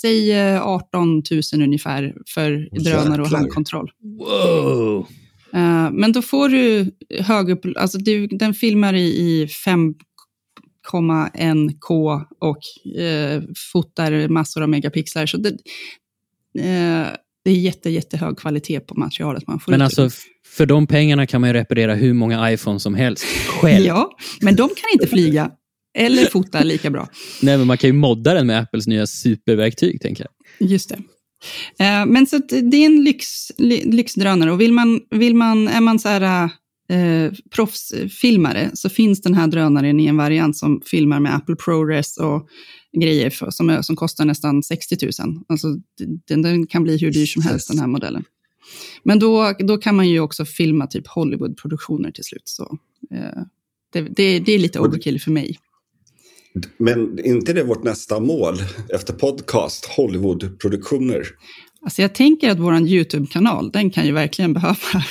[0.00, 3.90] säg eh, 18 000 ungefär för drönare och handkontroll.
[4.18, 5.06] Wow!
[5.54, 12.58] Eh, men då får du hög upp, alltså du, den filmar i, i 5,1K och
[13.00, 15.26] eh, fotar massor av megapixlar.
[15.26, 15.48] Så det,
[16.58, 17.06] eh,
[17.44, 19.84] det är jätte, jättehög kvalitet på materialet man får Men ut.
[19.84, 20.10] alltså,
[20.46, 23.86] för de pengarna kan man ju reparera hur många iPhones som helst själv.
[23.86, 25.50] Ja, men de kan inte flyga
[25.94, 27.08] eller fota lika bra.
[27.42, 30.26] Nej, men man kan ju modda den med Apples nya superverktyg, tänker
[30.58, 30.70] jag.
[30.70, 30.98] Just det.
[31.84, 33.26] Eh, Men så det är en lyx,
[33.58, 36.50] ly- lyxdrönare och vill man, vill man, är man så här
[36.88, 42.16] eh, proffsfilmare så finns den här drönaren i en variant som filmar med Apple ProRes
[42.16, 42.48] och
[43.00, 45.12] grejer för, som, som kostar nästan 60 000.
[45.48, 45.68] Alltså,
[46.28, 48.24] den, den kan bli hur dyr som helst den här modellen.
[49.02, 52.42] Men då, då kan man ju också filma typ Hollywood-produktioner till slut.
[52.44, 52.78] Så,
[53.14, 53.42] eh,
[53.92, 55.58] det, det, det är lite overkill för mig.
[56.78, 58.54] Men inte det vårt nästa mål
[58.94, 61.26] efter podcast, Hollywood-produktioner?
[61.84, 64.76] Alltså jag tänker att vår YouTube-kanal, den kan ju verkligen behöva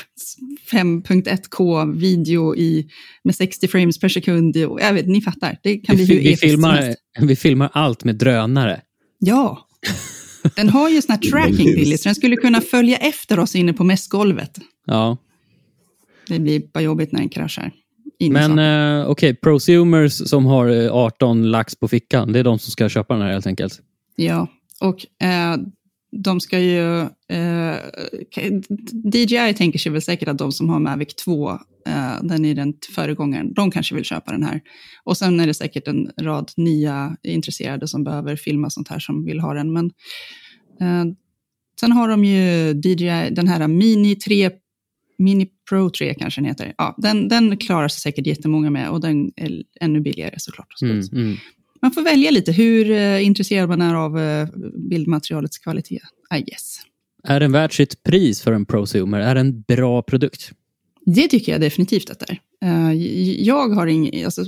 [0.71, 2.87] 5.1K video i,
[3.23, 4.57] med 60 frames per sekund.
[4.57, 8.03] Och, jag vet, ni fattar, det kan bli vi, hur vi, filmar, vi filmar allt
[8.03, 8.81] med drönare.
[9.19, 9.67] Ja,
[10.55, 13.73] den har ju sån här tracking, Billy, så den skulle kunna följa efter oss inne
[13.73, 14.57] på mässgolvet.
[14.85, 15.17] Ja.
[16.27, 17.71] Det blir bara jobbigt när den kraschar.
[18.29, 22.59] Men eh, okej, okay, prosumers som har 18 eh, lax på fickan, det är de
[22.59, 23.79] som ska köpa den här helt enkelt?
[24.15, 24.47] Ja,
[24.81, 25.57] och eh,
[26.11, 27.01] de ska ju...
[27.01, 27.75] Eh,
[29.13, 31.57] DJI tänker sig väl säkert att de som har Mavic 2, eh,
[32.23, 34.61] den är den föregångaren, de kanske vill köpa den här.
[35.03, 39.25] Och sen är det säkert en rad nya intresserade som behöver filma sånt här som
[39.25, 39.73] vill ha den.
[39.73, 39.85] Men
[40.81, 41.13] eh,
[41.79, 44.51] sen har de ju DJI, den här Mini 3,
[45.21, 46.73] Mini Pro 3 kanske den heter.
[46.77, 50.81] Ja, den, den klarar sig säkert jättemånga med och den är ännu billigare såklart.
[50.81, 51.37] Mm, mm
[51.81, 54.47] man får välja lite hur eh, intresserad man är av eh,
[54.89, 55.99] bildmaterialets kvalitet.
[56.37, 56.79] I guess.
[57.23, 59.19] Är den värd sitt pris för en prosumer?
[59.19, 60.51] Är det en bra produkt?
[61.05, 62.39] Det tycker jag definitivt att det är.
[62.65, 62.95] Uh,
[63.43, 64.45] jag har ing, alltså,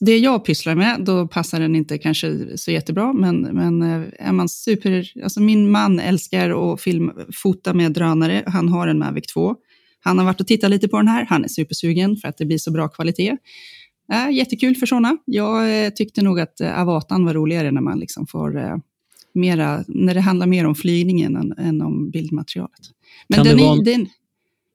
[0.00, 3.82] det jag pysslar med, då passar den inte kanske så jättebra, men, men
[4.18, 5.12] är man super...
[5.22, 8.44] Alltså min man älskar att film, fota med drönare.
[8.46, 9.56] Han har en Mavic 2.
[10.08, 11.26] Han har varit och tittat lite på den här.
[11.28, 13.36] Han är supersugen för att det blir så bra kvalitet.
[14.12, 15.16] Äh, jättekul för sådana.
[15.24, 18.76] Jag eh, tyckte nog att eh, Avatan var roligare när man liksom får eh,
[19.34, 22.80] mera, när det handlar mer om flygningen än, än om bildmaterialet.
[23.28, 24.06] Men den är, en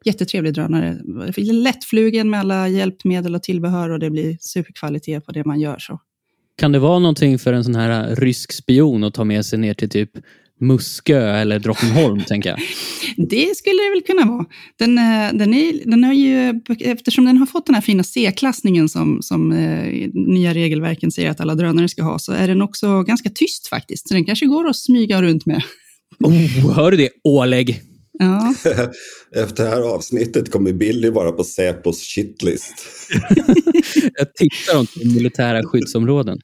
[0.06, 0.98] jättetrevlig drönare.
[1.38, 5.80] Lättflugen med alla hjälpmedel och tillbehör och det blir superkvalitet på det man gör.
[5.80, 6.00] Så.
[6.56, 9.74] Kan det vara någonting för en sån här rysk spion att ta med sig ner
[9.74, 10.12] till typ
[10.63, 12.60] Muskö eller Drottningholm, tänker jag.
[13.17, 14.45] Det skulle det väl kunna vara.
[14.80, 18.89] Den, eh, den, är, den har ju, eftersom den har fått den här fina C-klassningen
[18.89, 23.04] som, som eh, nya regelverken säger att alla drönare ska ha, så är den också
[23.04, 24.08] ganska tyst faktiskt.
[24.08, 25.63] Så den kanske går att smyga runt med.
[26.19, 27.82] Oh, hör du det, Ålägg?
[28.19, 28.56] Ja.
[29.43, 32.73] Efter det här avsnittet kommer Billy vara på Säpos shitlist.
[34.13, 36.38] jag tittar om militära skyddsområden.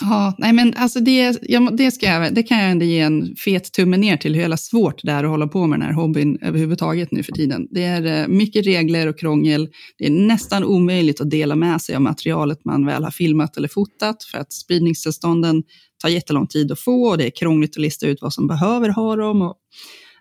[0.00, 3.36] Ja, nej men alltså det, jag, det, ska jag, det kan jag ändå ge en
[3.36, 5.94] fet tumme ner till hur jävla svårt det är att hålla på med den här
[5.94, 7.68] hobbyn överhuvudtaget nu för tiden.
[7.70, 9.68] Det är eh, mycket regler och krångel.
[9.98, 13.68] Det är nästan omöjligt att dela med sig av materialet man väl har filmat eller
[13.68, 15.62] fotat för att spridningstillstånden
[16.02, 18.88] tar jättelång tid att få och det är krångligt att lista ut vad som behöver
[18.88, 19.42] ha dem.
[19.42, 19.56] Och,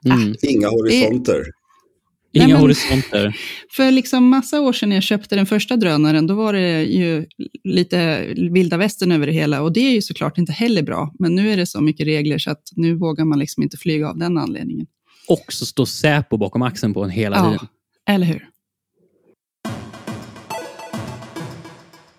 [0.06, 0.30] mm.
[0.30, 1.40] äh, Inga horisonter.
[1.40, 1.65] Det,
[2.36, 3.38] Inga Nej, men, horisonter.
[3.72, 7.26] För liksom massa år sedan när jag köpte den första drönaren, då var det ju
[7.64, 9.62] lite vilda västern över det hela.
[9.62, 11.14] Och det är ju såklart inte heller bra.
[11.20, 14.10] Men nu är det så mycket regler så att nu vågar man liksom inte flyga
[14.10, 14.88] av den anledningen.
[15.28, 17.68] Och så står Säpo bakom axeln på en hela ja, tiden.
[18.10, 18.50] eller hur?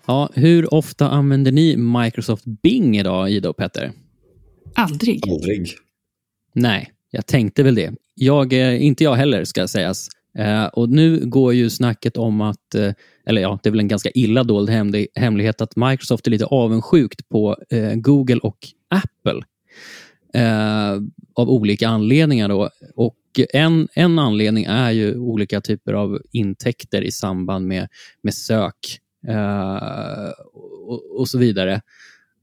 [0.05, 3.91] Ja, hur ofta använder ni Microsoft Bing idag, Ida och Petter?
[4.75, 5.29] Aldrig.
[5.29, 5.67] Aldrig.
[6.53, 7.93] Nej, jag tänkte väl det.
[8.15, 10.09] Jag, eh, inte jag heller, ska sägas.
[10.37, 12.93] Eh, och nu går ju snacket om att, eh,
[13.25, 14.69] eller ja, det är väl en ganska illa dold
[15.15, 18.57] hemlighet att Microsoft är lite avundsjukt på eh, Google och
[18.89, 19.41] Apple.
[20.33, 21.01] Eh,
[21.33, 22.49] av olika anledningar.
[22.49, 22.69] Då.
[22.95, 23.17] Och
[23.53, 27.87] en, en anledning är ju olika typer av intäkter i samband med,
[28.21, 28.99] med sök
[30.87, 31.81] och, och så vidare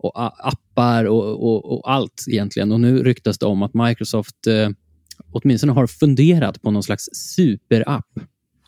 [0.04, 2.72] och appar och, och, och, allt egentligen.
[2.72, 4.68] Och nu ryktas det om att Microsoft eh,
[5.32, 8.08] åtminstone har funderat på någon slags superapp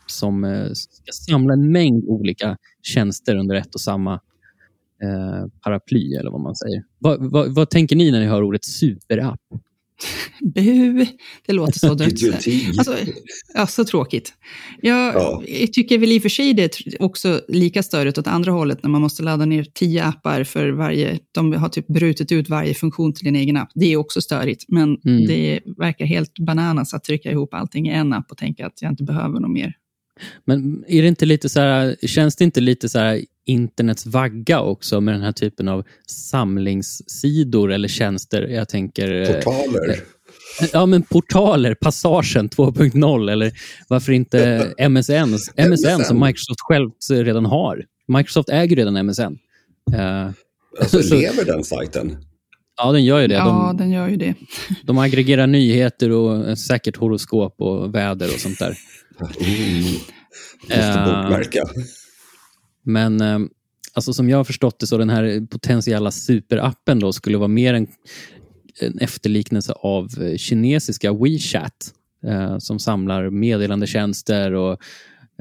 [0.07, 4.13] som eh, ska samla en mängd olika tjänster under ett och samma
[5.03, 6.83] eh, paraply, eller vad man säger.
[6.99, 9.41] Va, va, vad tänker ni när ni hör ordet superapp?
[10.41, 11.07] Bu,
[11.47, 12.13] det låter så dött.
[12.79, 12.97] alltså,
[13.55, 14.33] ja, så tråkigt.
[14.81, 15.43] Jag, ja.
[15.47, 18.83] jag tycker väl i och för sig det är också lika störigt åt andra hållet
[18.83, 22.75] när man måste ladda ner tio appar för varje, de har typ brutit ut varje
[22.75, 23.71] funktion till en egen app.
[23.75, 25.27] Det är också störigt, men mm.
[25.27, 28.93] det verkar helt bananas att trycka ihop allting i en app och tänka att jag
[28.93, 29.75] inte behöver något mer.
[30.45, 34.61] Men är det inte lite så här, känns det inte lite så här internets vagga
[34.61, 38.43] också med den här typen av samlingssidor eller tjänster?
[38.43, 39.13] Jag tänker...
[39.13, 40.01] Eh, portaler.
[40.73, 43.53] Ja, men portaler, Passagen 2.0 eller
[43.89, 45.39] varför inte MSN,
[45.71, 47.85] MSN som Microsoft själv redan har.
[48.09, 49.23] Microsoft äger redan MSN.
[49.95, 50.31] Uh,
[50.81, 52.17] alltså, så, lever den sajten?
[52.77, 53.35] Ja, den gör ju det.
[53.35, 54.35] Ja, de, den gör ju det.
[54.83, 58.77] De aggregerar nyheter och säkert horoskop och väder och sånt där.
[59.21, 59.93] Mm.
[60.63, 61.61] Måste bokmärka.
[62.83, 63.39] Men eh,
[63.95, 67.75] alltså som jag har förstått det så den här potentiella superappen då skulle vara mer
[67.75, 67.87] en,
[68.81, 71.93] en efterliknelse av eh, kinesiska WeChat.
[72.27, 74.79] eh, som samlar meddelandetjänster och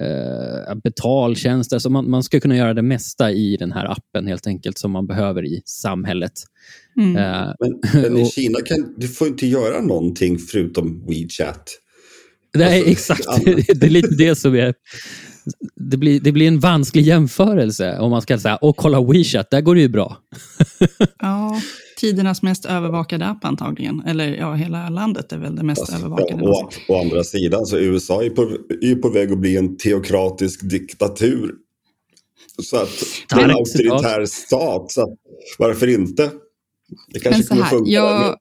[0.01, 1.79] eh, betaltjänster.
[1.79, 4.91] Så man, man ska kunna göra det mesta i den här appen helt enkelt som
[4.91, 6.33] man behöver i samhället.
[6.97, 7.17] Mm.
[7.17, 11.81] Eh, Men, men i Kina kan du får inte göra någonting förutom WeChat.
[12.55, 13.27] Nej, Alltså, exakt.
[13.27, 13.43] alla-
[13.75, 14.73] det är lite det som är...
[15.75, 19.61] Det blir, det blir en vansklig jämförelse om man ska säga, och kolla WeChat, där
[19.61, 20.17] går det ju bra.
[21.19, 21.61] Ja,
[21.99, 24.01] tidernas mest övervakade app antagligen.
[24.07, 26.43] Eller ja, hela landet är väl det mest Alltså, övervakade.
[26.43, 28.41] ja, och å andra sidan så USA är på,
[28.81, 31.51] är på väg att bli en teokratisk diktatur.
[32.63, 32.89] Så att
[33.29, 34.91] det är en auktoritär stat.
[34.91, 35.09] Så att,
[35.57, 36.31] varför inte?
[37.13, 37.91] Det kanske kommer funka.
[37.91, 38.35] jag,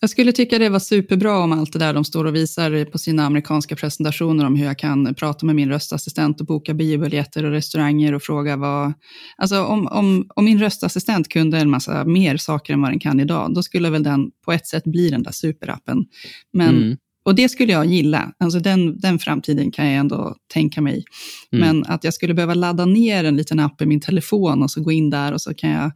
[0.00, 2.98] jag skulle tycka det var superbra om allt det där de står och visar på
[2.98, 7.50] sina amerikanska presentationer om hur jag kan prata med min röstassistent och boka biobiljetter och
[7.50, 8.92] restauranger och fråga vad...
[9.36, 13.20] Alltså om, om, om min röstassistent kunde en massa mer saker än vad den kan
[13.20, 16.04] idag, då skulle väl den på ett sätt bli den där superappen.
[16.52, 16.96] Men, Mm.
[17.28, 18.32] Och det skulle jag gilla.
[18.38, 21.04] Alltså den, den framtiden kan jag ändå tänka mig.
[21.52, 21.66] Mm.
[21.66, 24.80] Men att jag skulle behöva ladda ner en liten app i min telefon och så
[24.82, 25.92] gå in där och så kan jag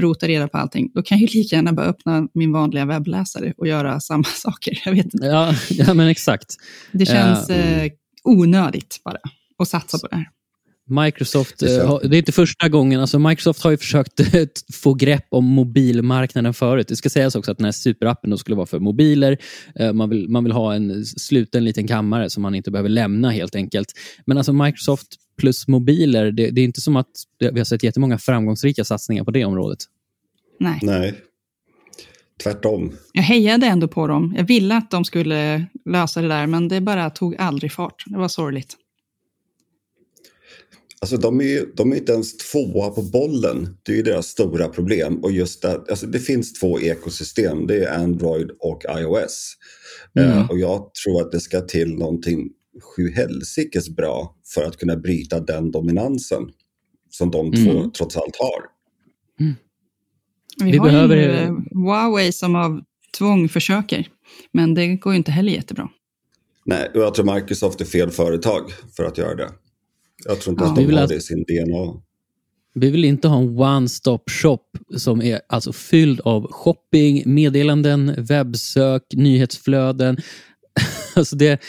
[0.00, 0.90] rota reda på allting.
[0.94, 4.82] Då kan jag ju lika gärna bara öppna min vanliga webbläsare och göra samma saker.
[4.84, 5.26] Jag vet inte.
[5.26, 6.54] Ja, ja, men exakt.
[6.92, 7.54] Det känns Ja.
[7.54, 7.92] eh,
[8.24, 9.18] onödigt bara
[9.58, 10.28] att satsa på det här.
[10.86, 13.00] Microsoft, Det det, är inte första gången.
[13.00, 16.88] Alltså Microsoft har ju försökt eh, få grepp om mobilmarknaden förut.
[16.88, 19.38] Det ska sägas också att den här superappen då skulle vara för mobiler.
[19.74, 23.30] Eh, Man vill, man vill ha en sluten liten kammare som man inte behöver lämna
[23.30, 23.92] helt enkelt.
[24.26, 25.06] Men alltså Microsoft
[25.38, 29.30] plus mobiler, det, det är inte som att vi har sett jättemånga framgångsrika satsningar på
[29.30, 29.78] det området.
[30.60, 30.78] Nej.
[30.82, 31.14] Nej.
[32.42, 32.92] Tvärtom.
[33.12, 34.34] Jag hejade ändå på dem.
[34.36, 38.04] Jag ville att de skulle lösa det där, men det bara tog aldrig fart.
[38.06, 38.76] Det var sorgligt.
[41.00, 43.76] Alltså de är ju de är inte ens tvåa på bollen.
[43.82, 45.18] Det är ju deras stora problem.
[45.24, 47.66] Och just det, alltså det finns två ekosystem.
[47.66, 49.54] Det är Android och iOS.
[50.18, 50.30] Mm.
[50.30, 52.48] Eh, och jag tror att det ska till någonting
[52.96, 56.42] sjuhelsikes bra för att kunna bryta den dominansen
[57.10, 57.90] som de två Mm.
[57.90, 58.62] trots allt har.
[60.64, 61.52] Vi, Vi har behöver- ju eh,
[61.84, 62.80] Huawei som av
[63.18, 64.08] tvång försöker,
[64.52, 65.88] men det går ju inte heller jättebra.
[66.66, 69.48] Nej, och jag tror Microsoft är fel företag för att göra det.
[70.28, 70.72] Jag tror inte Ja.
[70.72, 72.00] att Vi de vill har att- det i sin DNA.
[72.76, 74.58] Vi vill inte ha en one-stop shop
[74.96, 80.16] som är alltså fylld av shopping, meddelanden, webbsök, nyhetsflöden.
[81.16, 81.60] alltså det,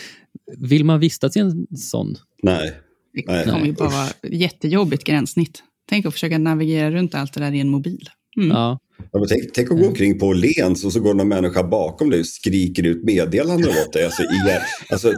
[0.57, 2.15] vill man vistas i en sån?
[2.43, 2.73] Nej,
[3.13, 5.63] Det kommer ju bara vara jättejobbigt gränssnitt.
[5.89, 8.09] Tänk att försöka navigera runt allt det där i en mobil.
[8.37, 8.49] Mm.
[8.49, 8.79] Ja.
[9.11, 12.09] Ja, men tänk, tänk att gå omkring på Åhléns och så går någon människa bakom
[12.09, 14.05] dig och skriker ut meddelanden åt dig.
[14.05, 15.13] Alltså, i, alltså,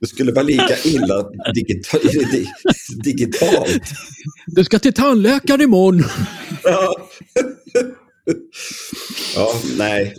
[0.00, 2.46] det skulle vara lika illa digita, di,
[3.04, 3.82] digitalt.
[4.46, 6.04] Du ska till tandläkaren imorgon!
[6.62, 6.96] Ja.
[9.36, 10.14] ja, nej.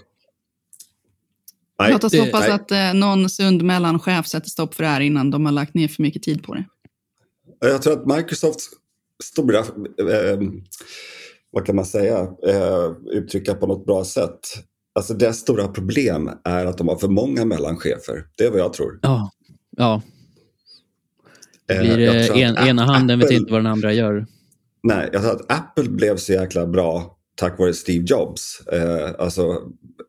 [1.79, 2.51] Nej, Låt oss hoppas nej.
[2.51, 5.87] att eh, någon sund mellanchef sätter stopp för det här innan de har lagt ner
[5.87, 6.65] för mycket tid på det.
[7.59, 8.69] Jag tror att Microsofts
[9.23, 10.39] stora, eh,
[11.55, 14.39] vad kan man säga, eh, uttrycka på något bra sätt.
[14.95, 18.23] Alltså deras stora problem är att de har för många mellanchefer.
[18.37, 18.99] Det är vad jag tror.
[19.01, 19.31] Ja.
[19.77, 20.01] ja.
[21.71, 24.25] Eh, Blir det tror att en, ena handen vet Apple- inte vad den andra gör.
[24.83, 28.59] Nej, jag tror att Apple blev så jäkla bra tack vare Steve Jobs.
[28.71, 29.47] Eh, alltså,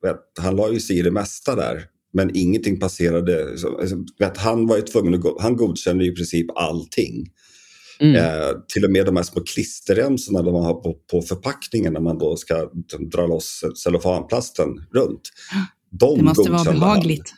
[0.02, 3.58] vet, han la ju sig i det mesta där, men ingenting passerade.
[3.58, 7.26] Så, alltså, vet, han var ju tvungen att gå, han godkände i princip allting.
[8.00, 8.16] Mm.
[8.16, 12.18] Eh, till och med de här små klisterremsorna de har på, på förpackningen när man
[12.18, 12.70] då ska
[13.12, 15.20] dra loss cellofanplasten runt.
[15.90, 17.32] De Det måste vara behagligt.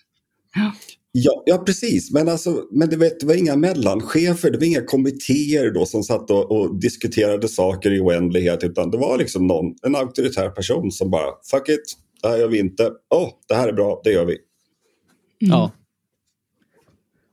[0.55, 0.73] Ja.
[1.13, 2.13] Ja, ja precis.
[2.13, 6.03] Men, alltså, men det, vet, det var inga mellanchefer, det var inga kommittéer då som
[6.03, 8.65] satt och, och diskuterade saker i oändlighet.
[8.65, 12.49] Utan det var liksom någon, en auktoritär person som bara, fuck it, det här gör
[12.49, 12.91] vi inte.
[13.15, 14.37] Åh, oh, det här är bra, det gör vi.
[15.39, 15.73] Ja.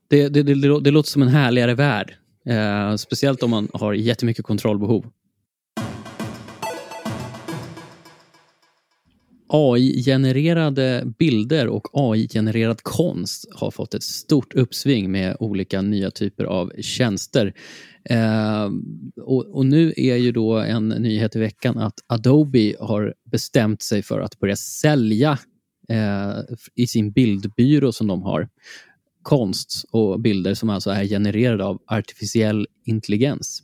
[0.07, 2.15] Det, det, det, det låter som en härligare värld.
[2.45, 5.05] Eh, speciellt om man har jättemycket kontrollbehov.
[9.47, 16.71] AI-genererade bilder och AI-genererad konst har fått ett stort uppsving med olika nya typer av
[16.81, 17.53] tjänster.
[18.09, 18.69] Eh,
[19.21, 24.03] och, och nu är ju då en nyhet i veckan att Adobe har bestämt sig
[24.03, 25.39] för att börja sälja
[25.89, 28.49] eh, i sin bildbyrå som de har
[29.25, 33.63] konst och bilder som alltså är genererade av artificiell intelligens.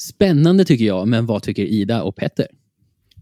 [0.00, 2.46] Spännande tycker jag, men vad tycker Ida och Petter?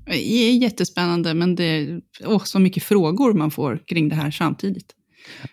[0.07, 4.31] Det är jättespännande, men det är åh, så mycket frågor man får kring det här
[4.31, 4.93] samtidigt.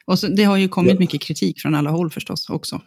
[0.05, 0.99] Och så, det har ju kommit Ja.
[0.99, 2.81] mycket kritik från alla håll förstås också.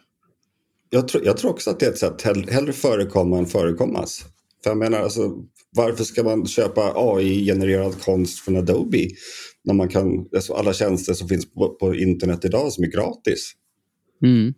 [0.89, 4.25] Jag tror, jag tror också att det är ett sätt, hell, hellre förekomma än förekommas.
[4.63, 5.31] För jag menar, alltså,
[5.75, 9.07] varför ska man köpa AI-genererad konst från Adobe?
[9.67, 13.53] När man kan, alltså alla tjänster som finns på, på internet idag som är gratis.
[14.23, 14.53] Mm.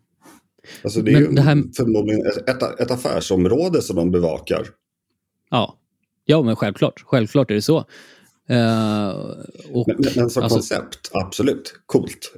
[0.84, 4.68] Alltså det är Men ju det här- förmodligen ett, ett, affärsområde som de bevakar.
[5.49, 5.78] Ja.
[6.26, 7.03] ja, men självklart.
[7.05, 7.78] Självklart är det så.
[8.49, 9.10] Eh,
[9.72, 12.32] och, Men, men, som alltså, koncept, absolut, coolt.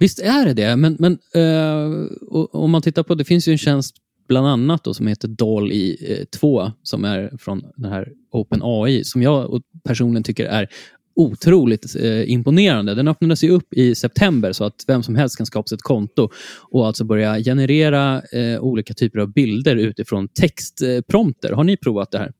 [0.00, 3.52] Visst är det det, men, men eh, och, om man tittar på, det finns ju
[3.52, 3.96] en tjänst
[4.28, 9.22] bland annat då, som heter DALL-I eh, 2 som är från den här OpenAI som
[9.22, 10.68] jag personligen tycker är
[11.14, 12.94] otroligt eh, imponerande.
[12.94, 15.82] Den öppnades ju upp i september så att vem som helst kan skapa sig ett
[15.82, 16.28] konto
[16.70, 21.52] och alltså börja generera eh, olika typer av bilder utifrån textprompter.
[21.52, 22.32] Har ni provat det här?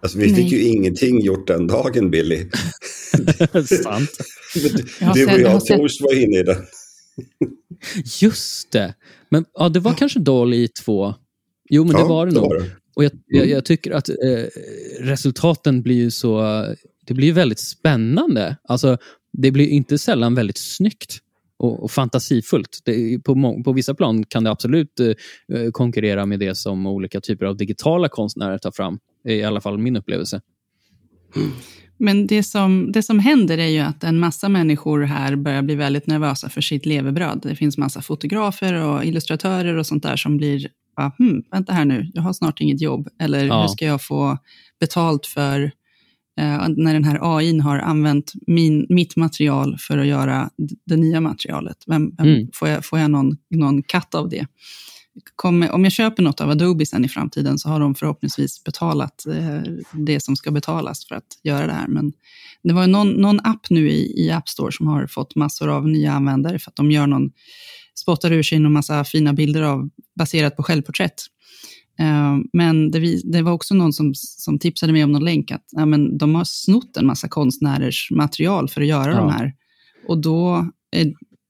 [0.00, 0.54] Alltså, vi fick Nej.
[0.62, 2.36] ju ingenting gjort den dagen, Billy.
[3.82, 4.10] Sant.
[5.14, 6.56] Du och jag Tors, var inne i det.
[8.20, 8.94] Just det.
[9.30, 11.14] Men ja, det var kanske DALL-I 2.
[11.70, 12.48] Jo, men det Ja, var det det nog.
[12.48, 12.70] var det.
[12.96, 14.14] Och jag, jag, jag tycker att eh,
[15.00, 16.64] resultaten blir ju så...
[17.06, 18.56] Det blir väldigt spännande.
[18.68, 18.98] Alltså,
[19.32, 21.18] det blir inte sällan väldigt snyggt
[21.58, 22.78] och, och fantasifullt.
[22.84, 27.46] Det, på, på vissa plan kan det absolut eh, konkurrera med det som olika typer
[27.46, 28.98] av digitala konstnärer tar fram.
[29.28, 30.40] I alla fall min upplevelse.
[31.98, 35.74] Men det som, det som händer är ju att en massa människor här börjar bli
[35.74, 37.40] väldigt nervösa för sitt levebröd.
[37.42, 41.84] Det finns massa fotografer och illustratörer och sånt där som blir, ah, hmm, vänta här
[41.84, 43.08] nu, jag har snart inget jobb.
[43.20, 43.60] Eller Ja.
[43.62, 44.38] hur ska jag få
[44.80, 45.62] betalt för
[46.40, 50.50] eh, när den här AI har använt min, mitt material för att göra
[50.86, 51.76] det nya materialet?
[51.86, 52.48] Vem, vem, Mm.
[52.54, 54.46] Får jag, får jag någon, någon cut av det?
[55.36, 59.26] Kommer, om jag köper något av Adobe sen i framtiden så har de förhoppningsvis betalat
[59.26, 61.88] eh, det som ska betalas för att göra det här.
[61.88, 62.12] Men
[62.62, 65.68] det var ju någon, någon app nu i, i App Store som har fått massor
[65.68, 67.30] av nya användare för att de gör någon,
[68.00, 71.22] spottar ur sig en massa fina bilder av, baserat på självporträtt.
[71.98, 75.50] Eh, men det, vi- det var också någon som, som tipsade mig om någon länk
[75.50, 79.16] att ja, men de har snott en massa konstnärers material för att göra Ja.
[79.18, 79.52] de här.
[80.08, 81.06] Och då, eh,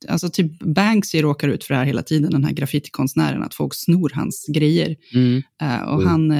[0.09, 3.74] alltså typ Banksy råkar ut för det här hela tiden, den här graffitikonstnären, att folk
[3.74, 4.97] snor hans grejer.
[5.14, 5.42] Mm.
[5.62, 6.07] Eh, och Mm.
[6.09, 6.32] han,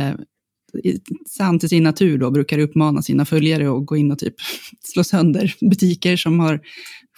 [0.85, 4.35] i- sant till sin natur då, brukar uppmana sina följare att gå in och typ
[4.83, 6.61] slå sönder butiker som har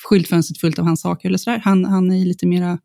[0.04, 1.60] skyltfönstret fullt av hans saker eller sådär.
[1.64, 2.78] Han, han är lite mera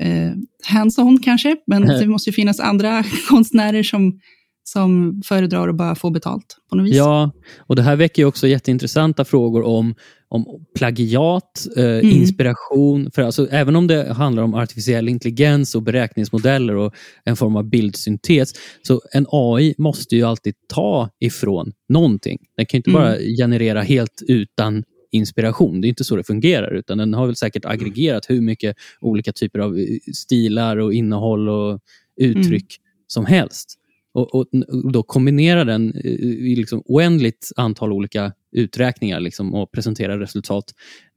[0.00, 0.32] eh,
[0.68, 4.20] hands-on kanske, men det måste ju finnas andra konstnärer som,
[4.64, 6.96] som föredrar att bara få betalt på något vis.
[6.96, 9.94] Ja, och det här väcker ju också jätteintressanta frågor om,
[10.28, 10.44] om
[10.78, 12.06] plagiat, eh, Mm.
[12.10, 13.10] inspiration.
[13.14, 17.64] För alltså, även om det handlar om artificiell intelligens och beräkningsmodeller och en form av
[17.64, 18.52] bildsyntes,
[18.82, 22.38] så en AI måste ju alltid ta ifrån någonting.
[22.56, 23.02] Den kan ju inte Mm.
[23.02, 25.80] bara generera helt utan inspiration.
[25.80, 29.32] Det är inte så det fungerar, utan den har väl säkert aggregerat hur mycket olika
[29.32, 31.80] typer av eh, stilar och innehåll och
[32.16, 33.78] uttryck som helst.
[34.12, 39.72] Och, och, och då kombinerar den eh, i liksom oändligt antal olika uträkningar liksom, och
[39.72, 40.74] presenterar resultat.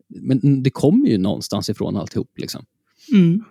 [0.08, 2.32] Men det kommer ju någonstans ifrån alltihop.
[2.38, 2.66] Liksom.
[3.14, 3.44] Mm.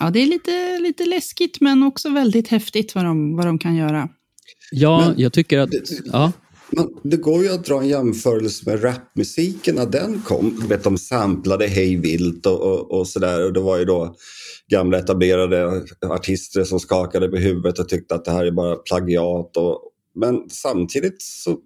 [0.00, 3.76] Ja, det är lite, lite läskigt men också väldigt häftigt vad de, vad de kan
[3.76, 4.08] göra.
[4.72, 5.70] Ja, Men- jag tycker att...
[6.04, 6.32] Ja,
[7.02, 10.58] det går ju att dra en jämförelse med rapmusiken när den kom.
[10.60, 13.44] Du vet, de samplade hej vilt och, och, och sådär.
[13.44, 14.14] Och det var ju då
[14.70, 19.56] gamla etablerade artister som skakade på huvudet och tyckte att det här är bara plagiat.
[19.56, 19.80] Och,
[20.14, 21.58] men samtidigt så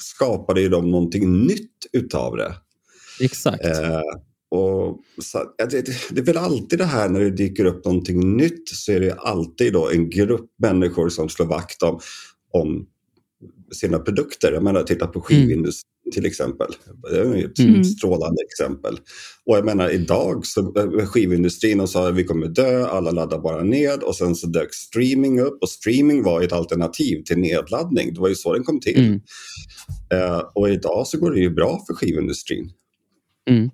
[0.00, 2.54] skapade ju de någonting nytt utav det.
[3.20, 3.64] exakt.
[3.64, 4.00] Eh,
[4.50, 5.38] och så,
[5.70, 9.00] det- det är väl alltid det här när det dyker upp någonting nytt så är
[9.00, 12.00] det alltid då en grupp människor som slår vakt om,
[12.52, 12.86] om
[13.72, 14.52] sina produkter.
[14.52, 16.72] Jag menar, titta på skivindustrin till exempel.
[17.10, 17.84] Det är ett Mm.
[17.84, 18.98] strålande exempel.
[19.46, 23.38] Och jag menar idag så eh, skivindustrin och sa att vi kommer dö, alla laddar
[23.40, 28.14] bara ned och sen så dök streaming upp och streaming var ett alternativ till nedladdning.
[28.14, 28.98] Det var ju så den kom till.
[29.06, 29.20] Mm.
[30.12, 32.70] Eh, och idag så går det ju bra för skivindustrin.
[33.50, 33.70] Mm.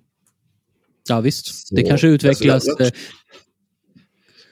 [1.09, 1.45] Ja, visst.
[1.71, 2.67] Det Så- kanske utvecklas...
[2.67, 2.93] alltså, jag- eh,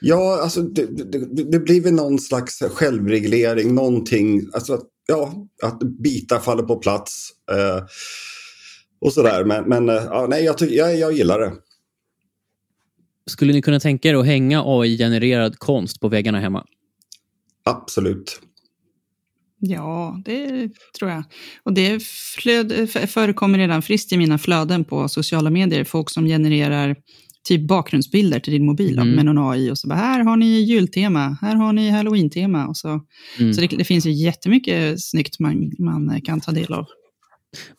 [0.02, 5.80] Ja, alltså det, det, det blir väl någon slags självreglering, någonting, alltså att, ja, att
[5.80, 7.86] bitar faller på plats eh,
[9.02, 9.46] och sådär.
[9.46, 11.54] Men, men eh, ja, nej, jag, jag, jag gillar det.
[13.30, 16.66] Skulle ni kunna tänka er att hänga AI-genererad konst på väggarna hemma?
[17.64, 18.42] Absolut.
[19.60, 21.24] Ja, det tror jag.
[21.64, 22.04] Och det
[22.38, 25.84] flöd, förekommer redan friskt i mina flöden på sociala medier.
[25.84, 26.96] Folk som genererar
[27.48, 29.12] typ bakgrundsbilder till din mobil Mm.
[29.12, 32.68] med någon AI och så bara, här har ni jultema, här har ni halloween-tema.
[32.68, 33.02] Och så
[33.40, 33.54] Mm.
[33.54, 36.86] så det, det finns ju jättemycket snyggt man, man kan ta del av.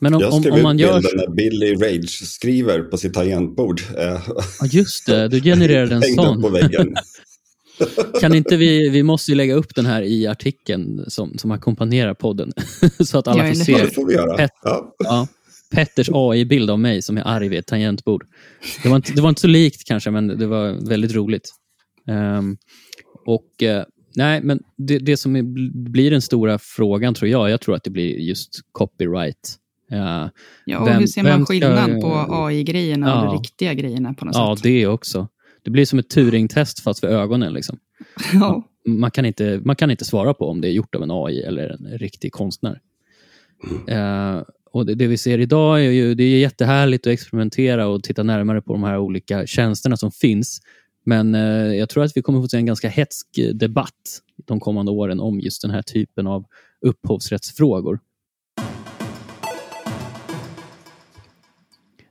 [0.01, 0.95] Men om, jag om, skrev om ut man gör...
[1.17, 3.81] när Billy Rage skriver på sitt tangentbord.
[3.97, 4.21] Ja,
[4.73, 5.29] just det.
[5.29, 6.43] Du genererade en sån.
[6.43, 6.95] på väggen.
[8.21, 12.15] Kan inte vi, vi måste ju lägga upp den här i artikeln som, som ackompanjerar
[12.15, 12.53] podden.
[13.01, 14.37] så att alla Ja, får se Ja, det får vi göra.
[14.37, 14.95] Pet- Ja.
[14.99, 15.29] ja,
[15.75, 18.27] Petters AI-bild av mig som är arg vid ett tangentbord.
[18.83, 21.51] Det var, inte, det var inte så likt kanske, men det var väldigt roligt.
[22.09, 22.57] Ehm,
[23.27, 23.85] och eh,
[24.17, 25.43] nej, men det, det som är,
[25.91, 29.57] blir den stora frågan tror jag, jag tror att det blir just copyright.
[29.93, 30.27] Eh,
[30.65, 33.33] Ja, och Vem- hur ser man ska- skillnad på AI-grejerna och Ja.
[33.33, 34.63] de riktiga grejerna på något ja, sätt?
[34.63, 35.29] det också.
[35.63, 37.53] Det blir som ett Turing-test fast för ögonen.
[37.53, 37.79] Liksom.
[38.33, 38.63] Ja.
[38.87, 41.41] man, kan inte, man kan inte svara på om det är gjort av en AI
[41.43, 42.81] eller en riktig konstnär.
[43.89, 48.03] Eh, och det, det vi ser idag är ju det är jättehärligt att experimentera och
[48.03, 50.61] titta närmare på de här olika tjänsterna som finns.
[51.05, 54.93] Men eh, jag tror att vi kommer få se en ganska hetsk debatt de kommande
[54.93, 56.45] åren om just den här typen av
[56.81, 57.99] upphovsrättsfrågor.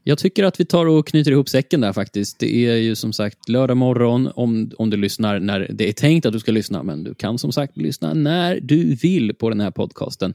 [0.08, 2.40] Jag tycker att vi tar och knyter ihop säcken där faktiskt.
[2.40, 6.26] Det är ju som sagt lördag morgon om, om du lyssnar när det är tänkt
[6.26, 6.84] att du ska lyssna.
[6.84, 10.34] Men du kan som sagt lyssna när du vill på den här podcasten.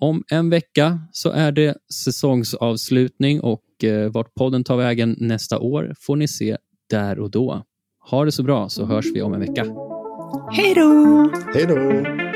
[0.00, 5.94] Om en vecka så är det säsongsavslutning och eh, vart podden tar vägen nästa år
[6.00, 6.56] får ni se
[6.90, 7.62] där och då.
[8.10, 9.64] Ha det så bra så hörs vi om en vecka.
[10.52, 11.30] Hej då!
[11.54, 12.27] Hej då!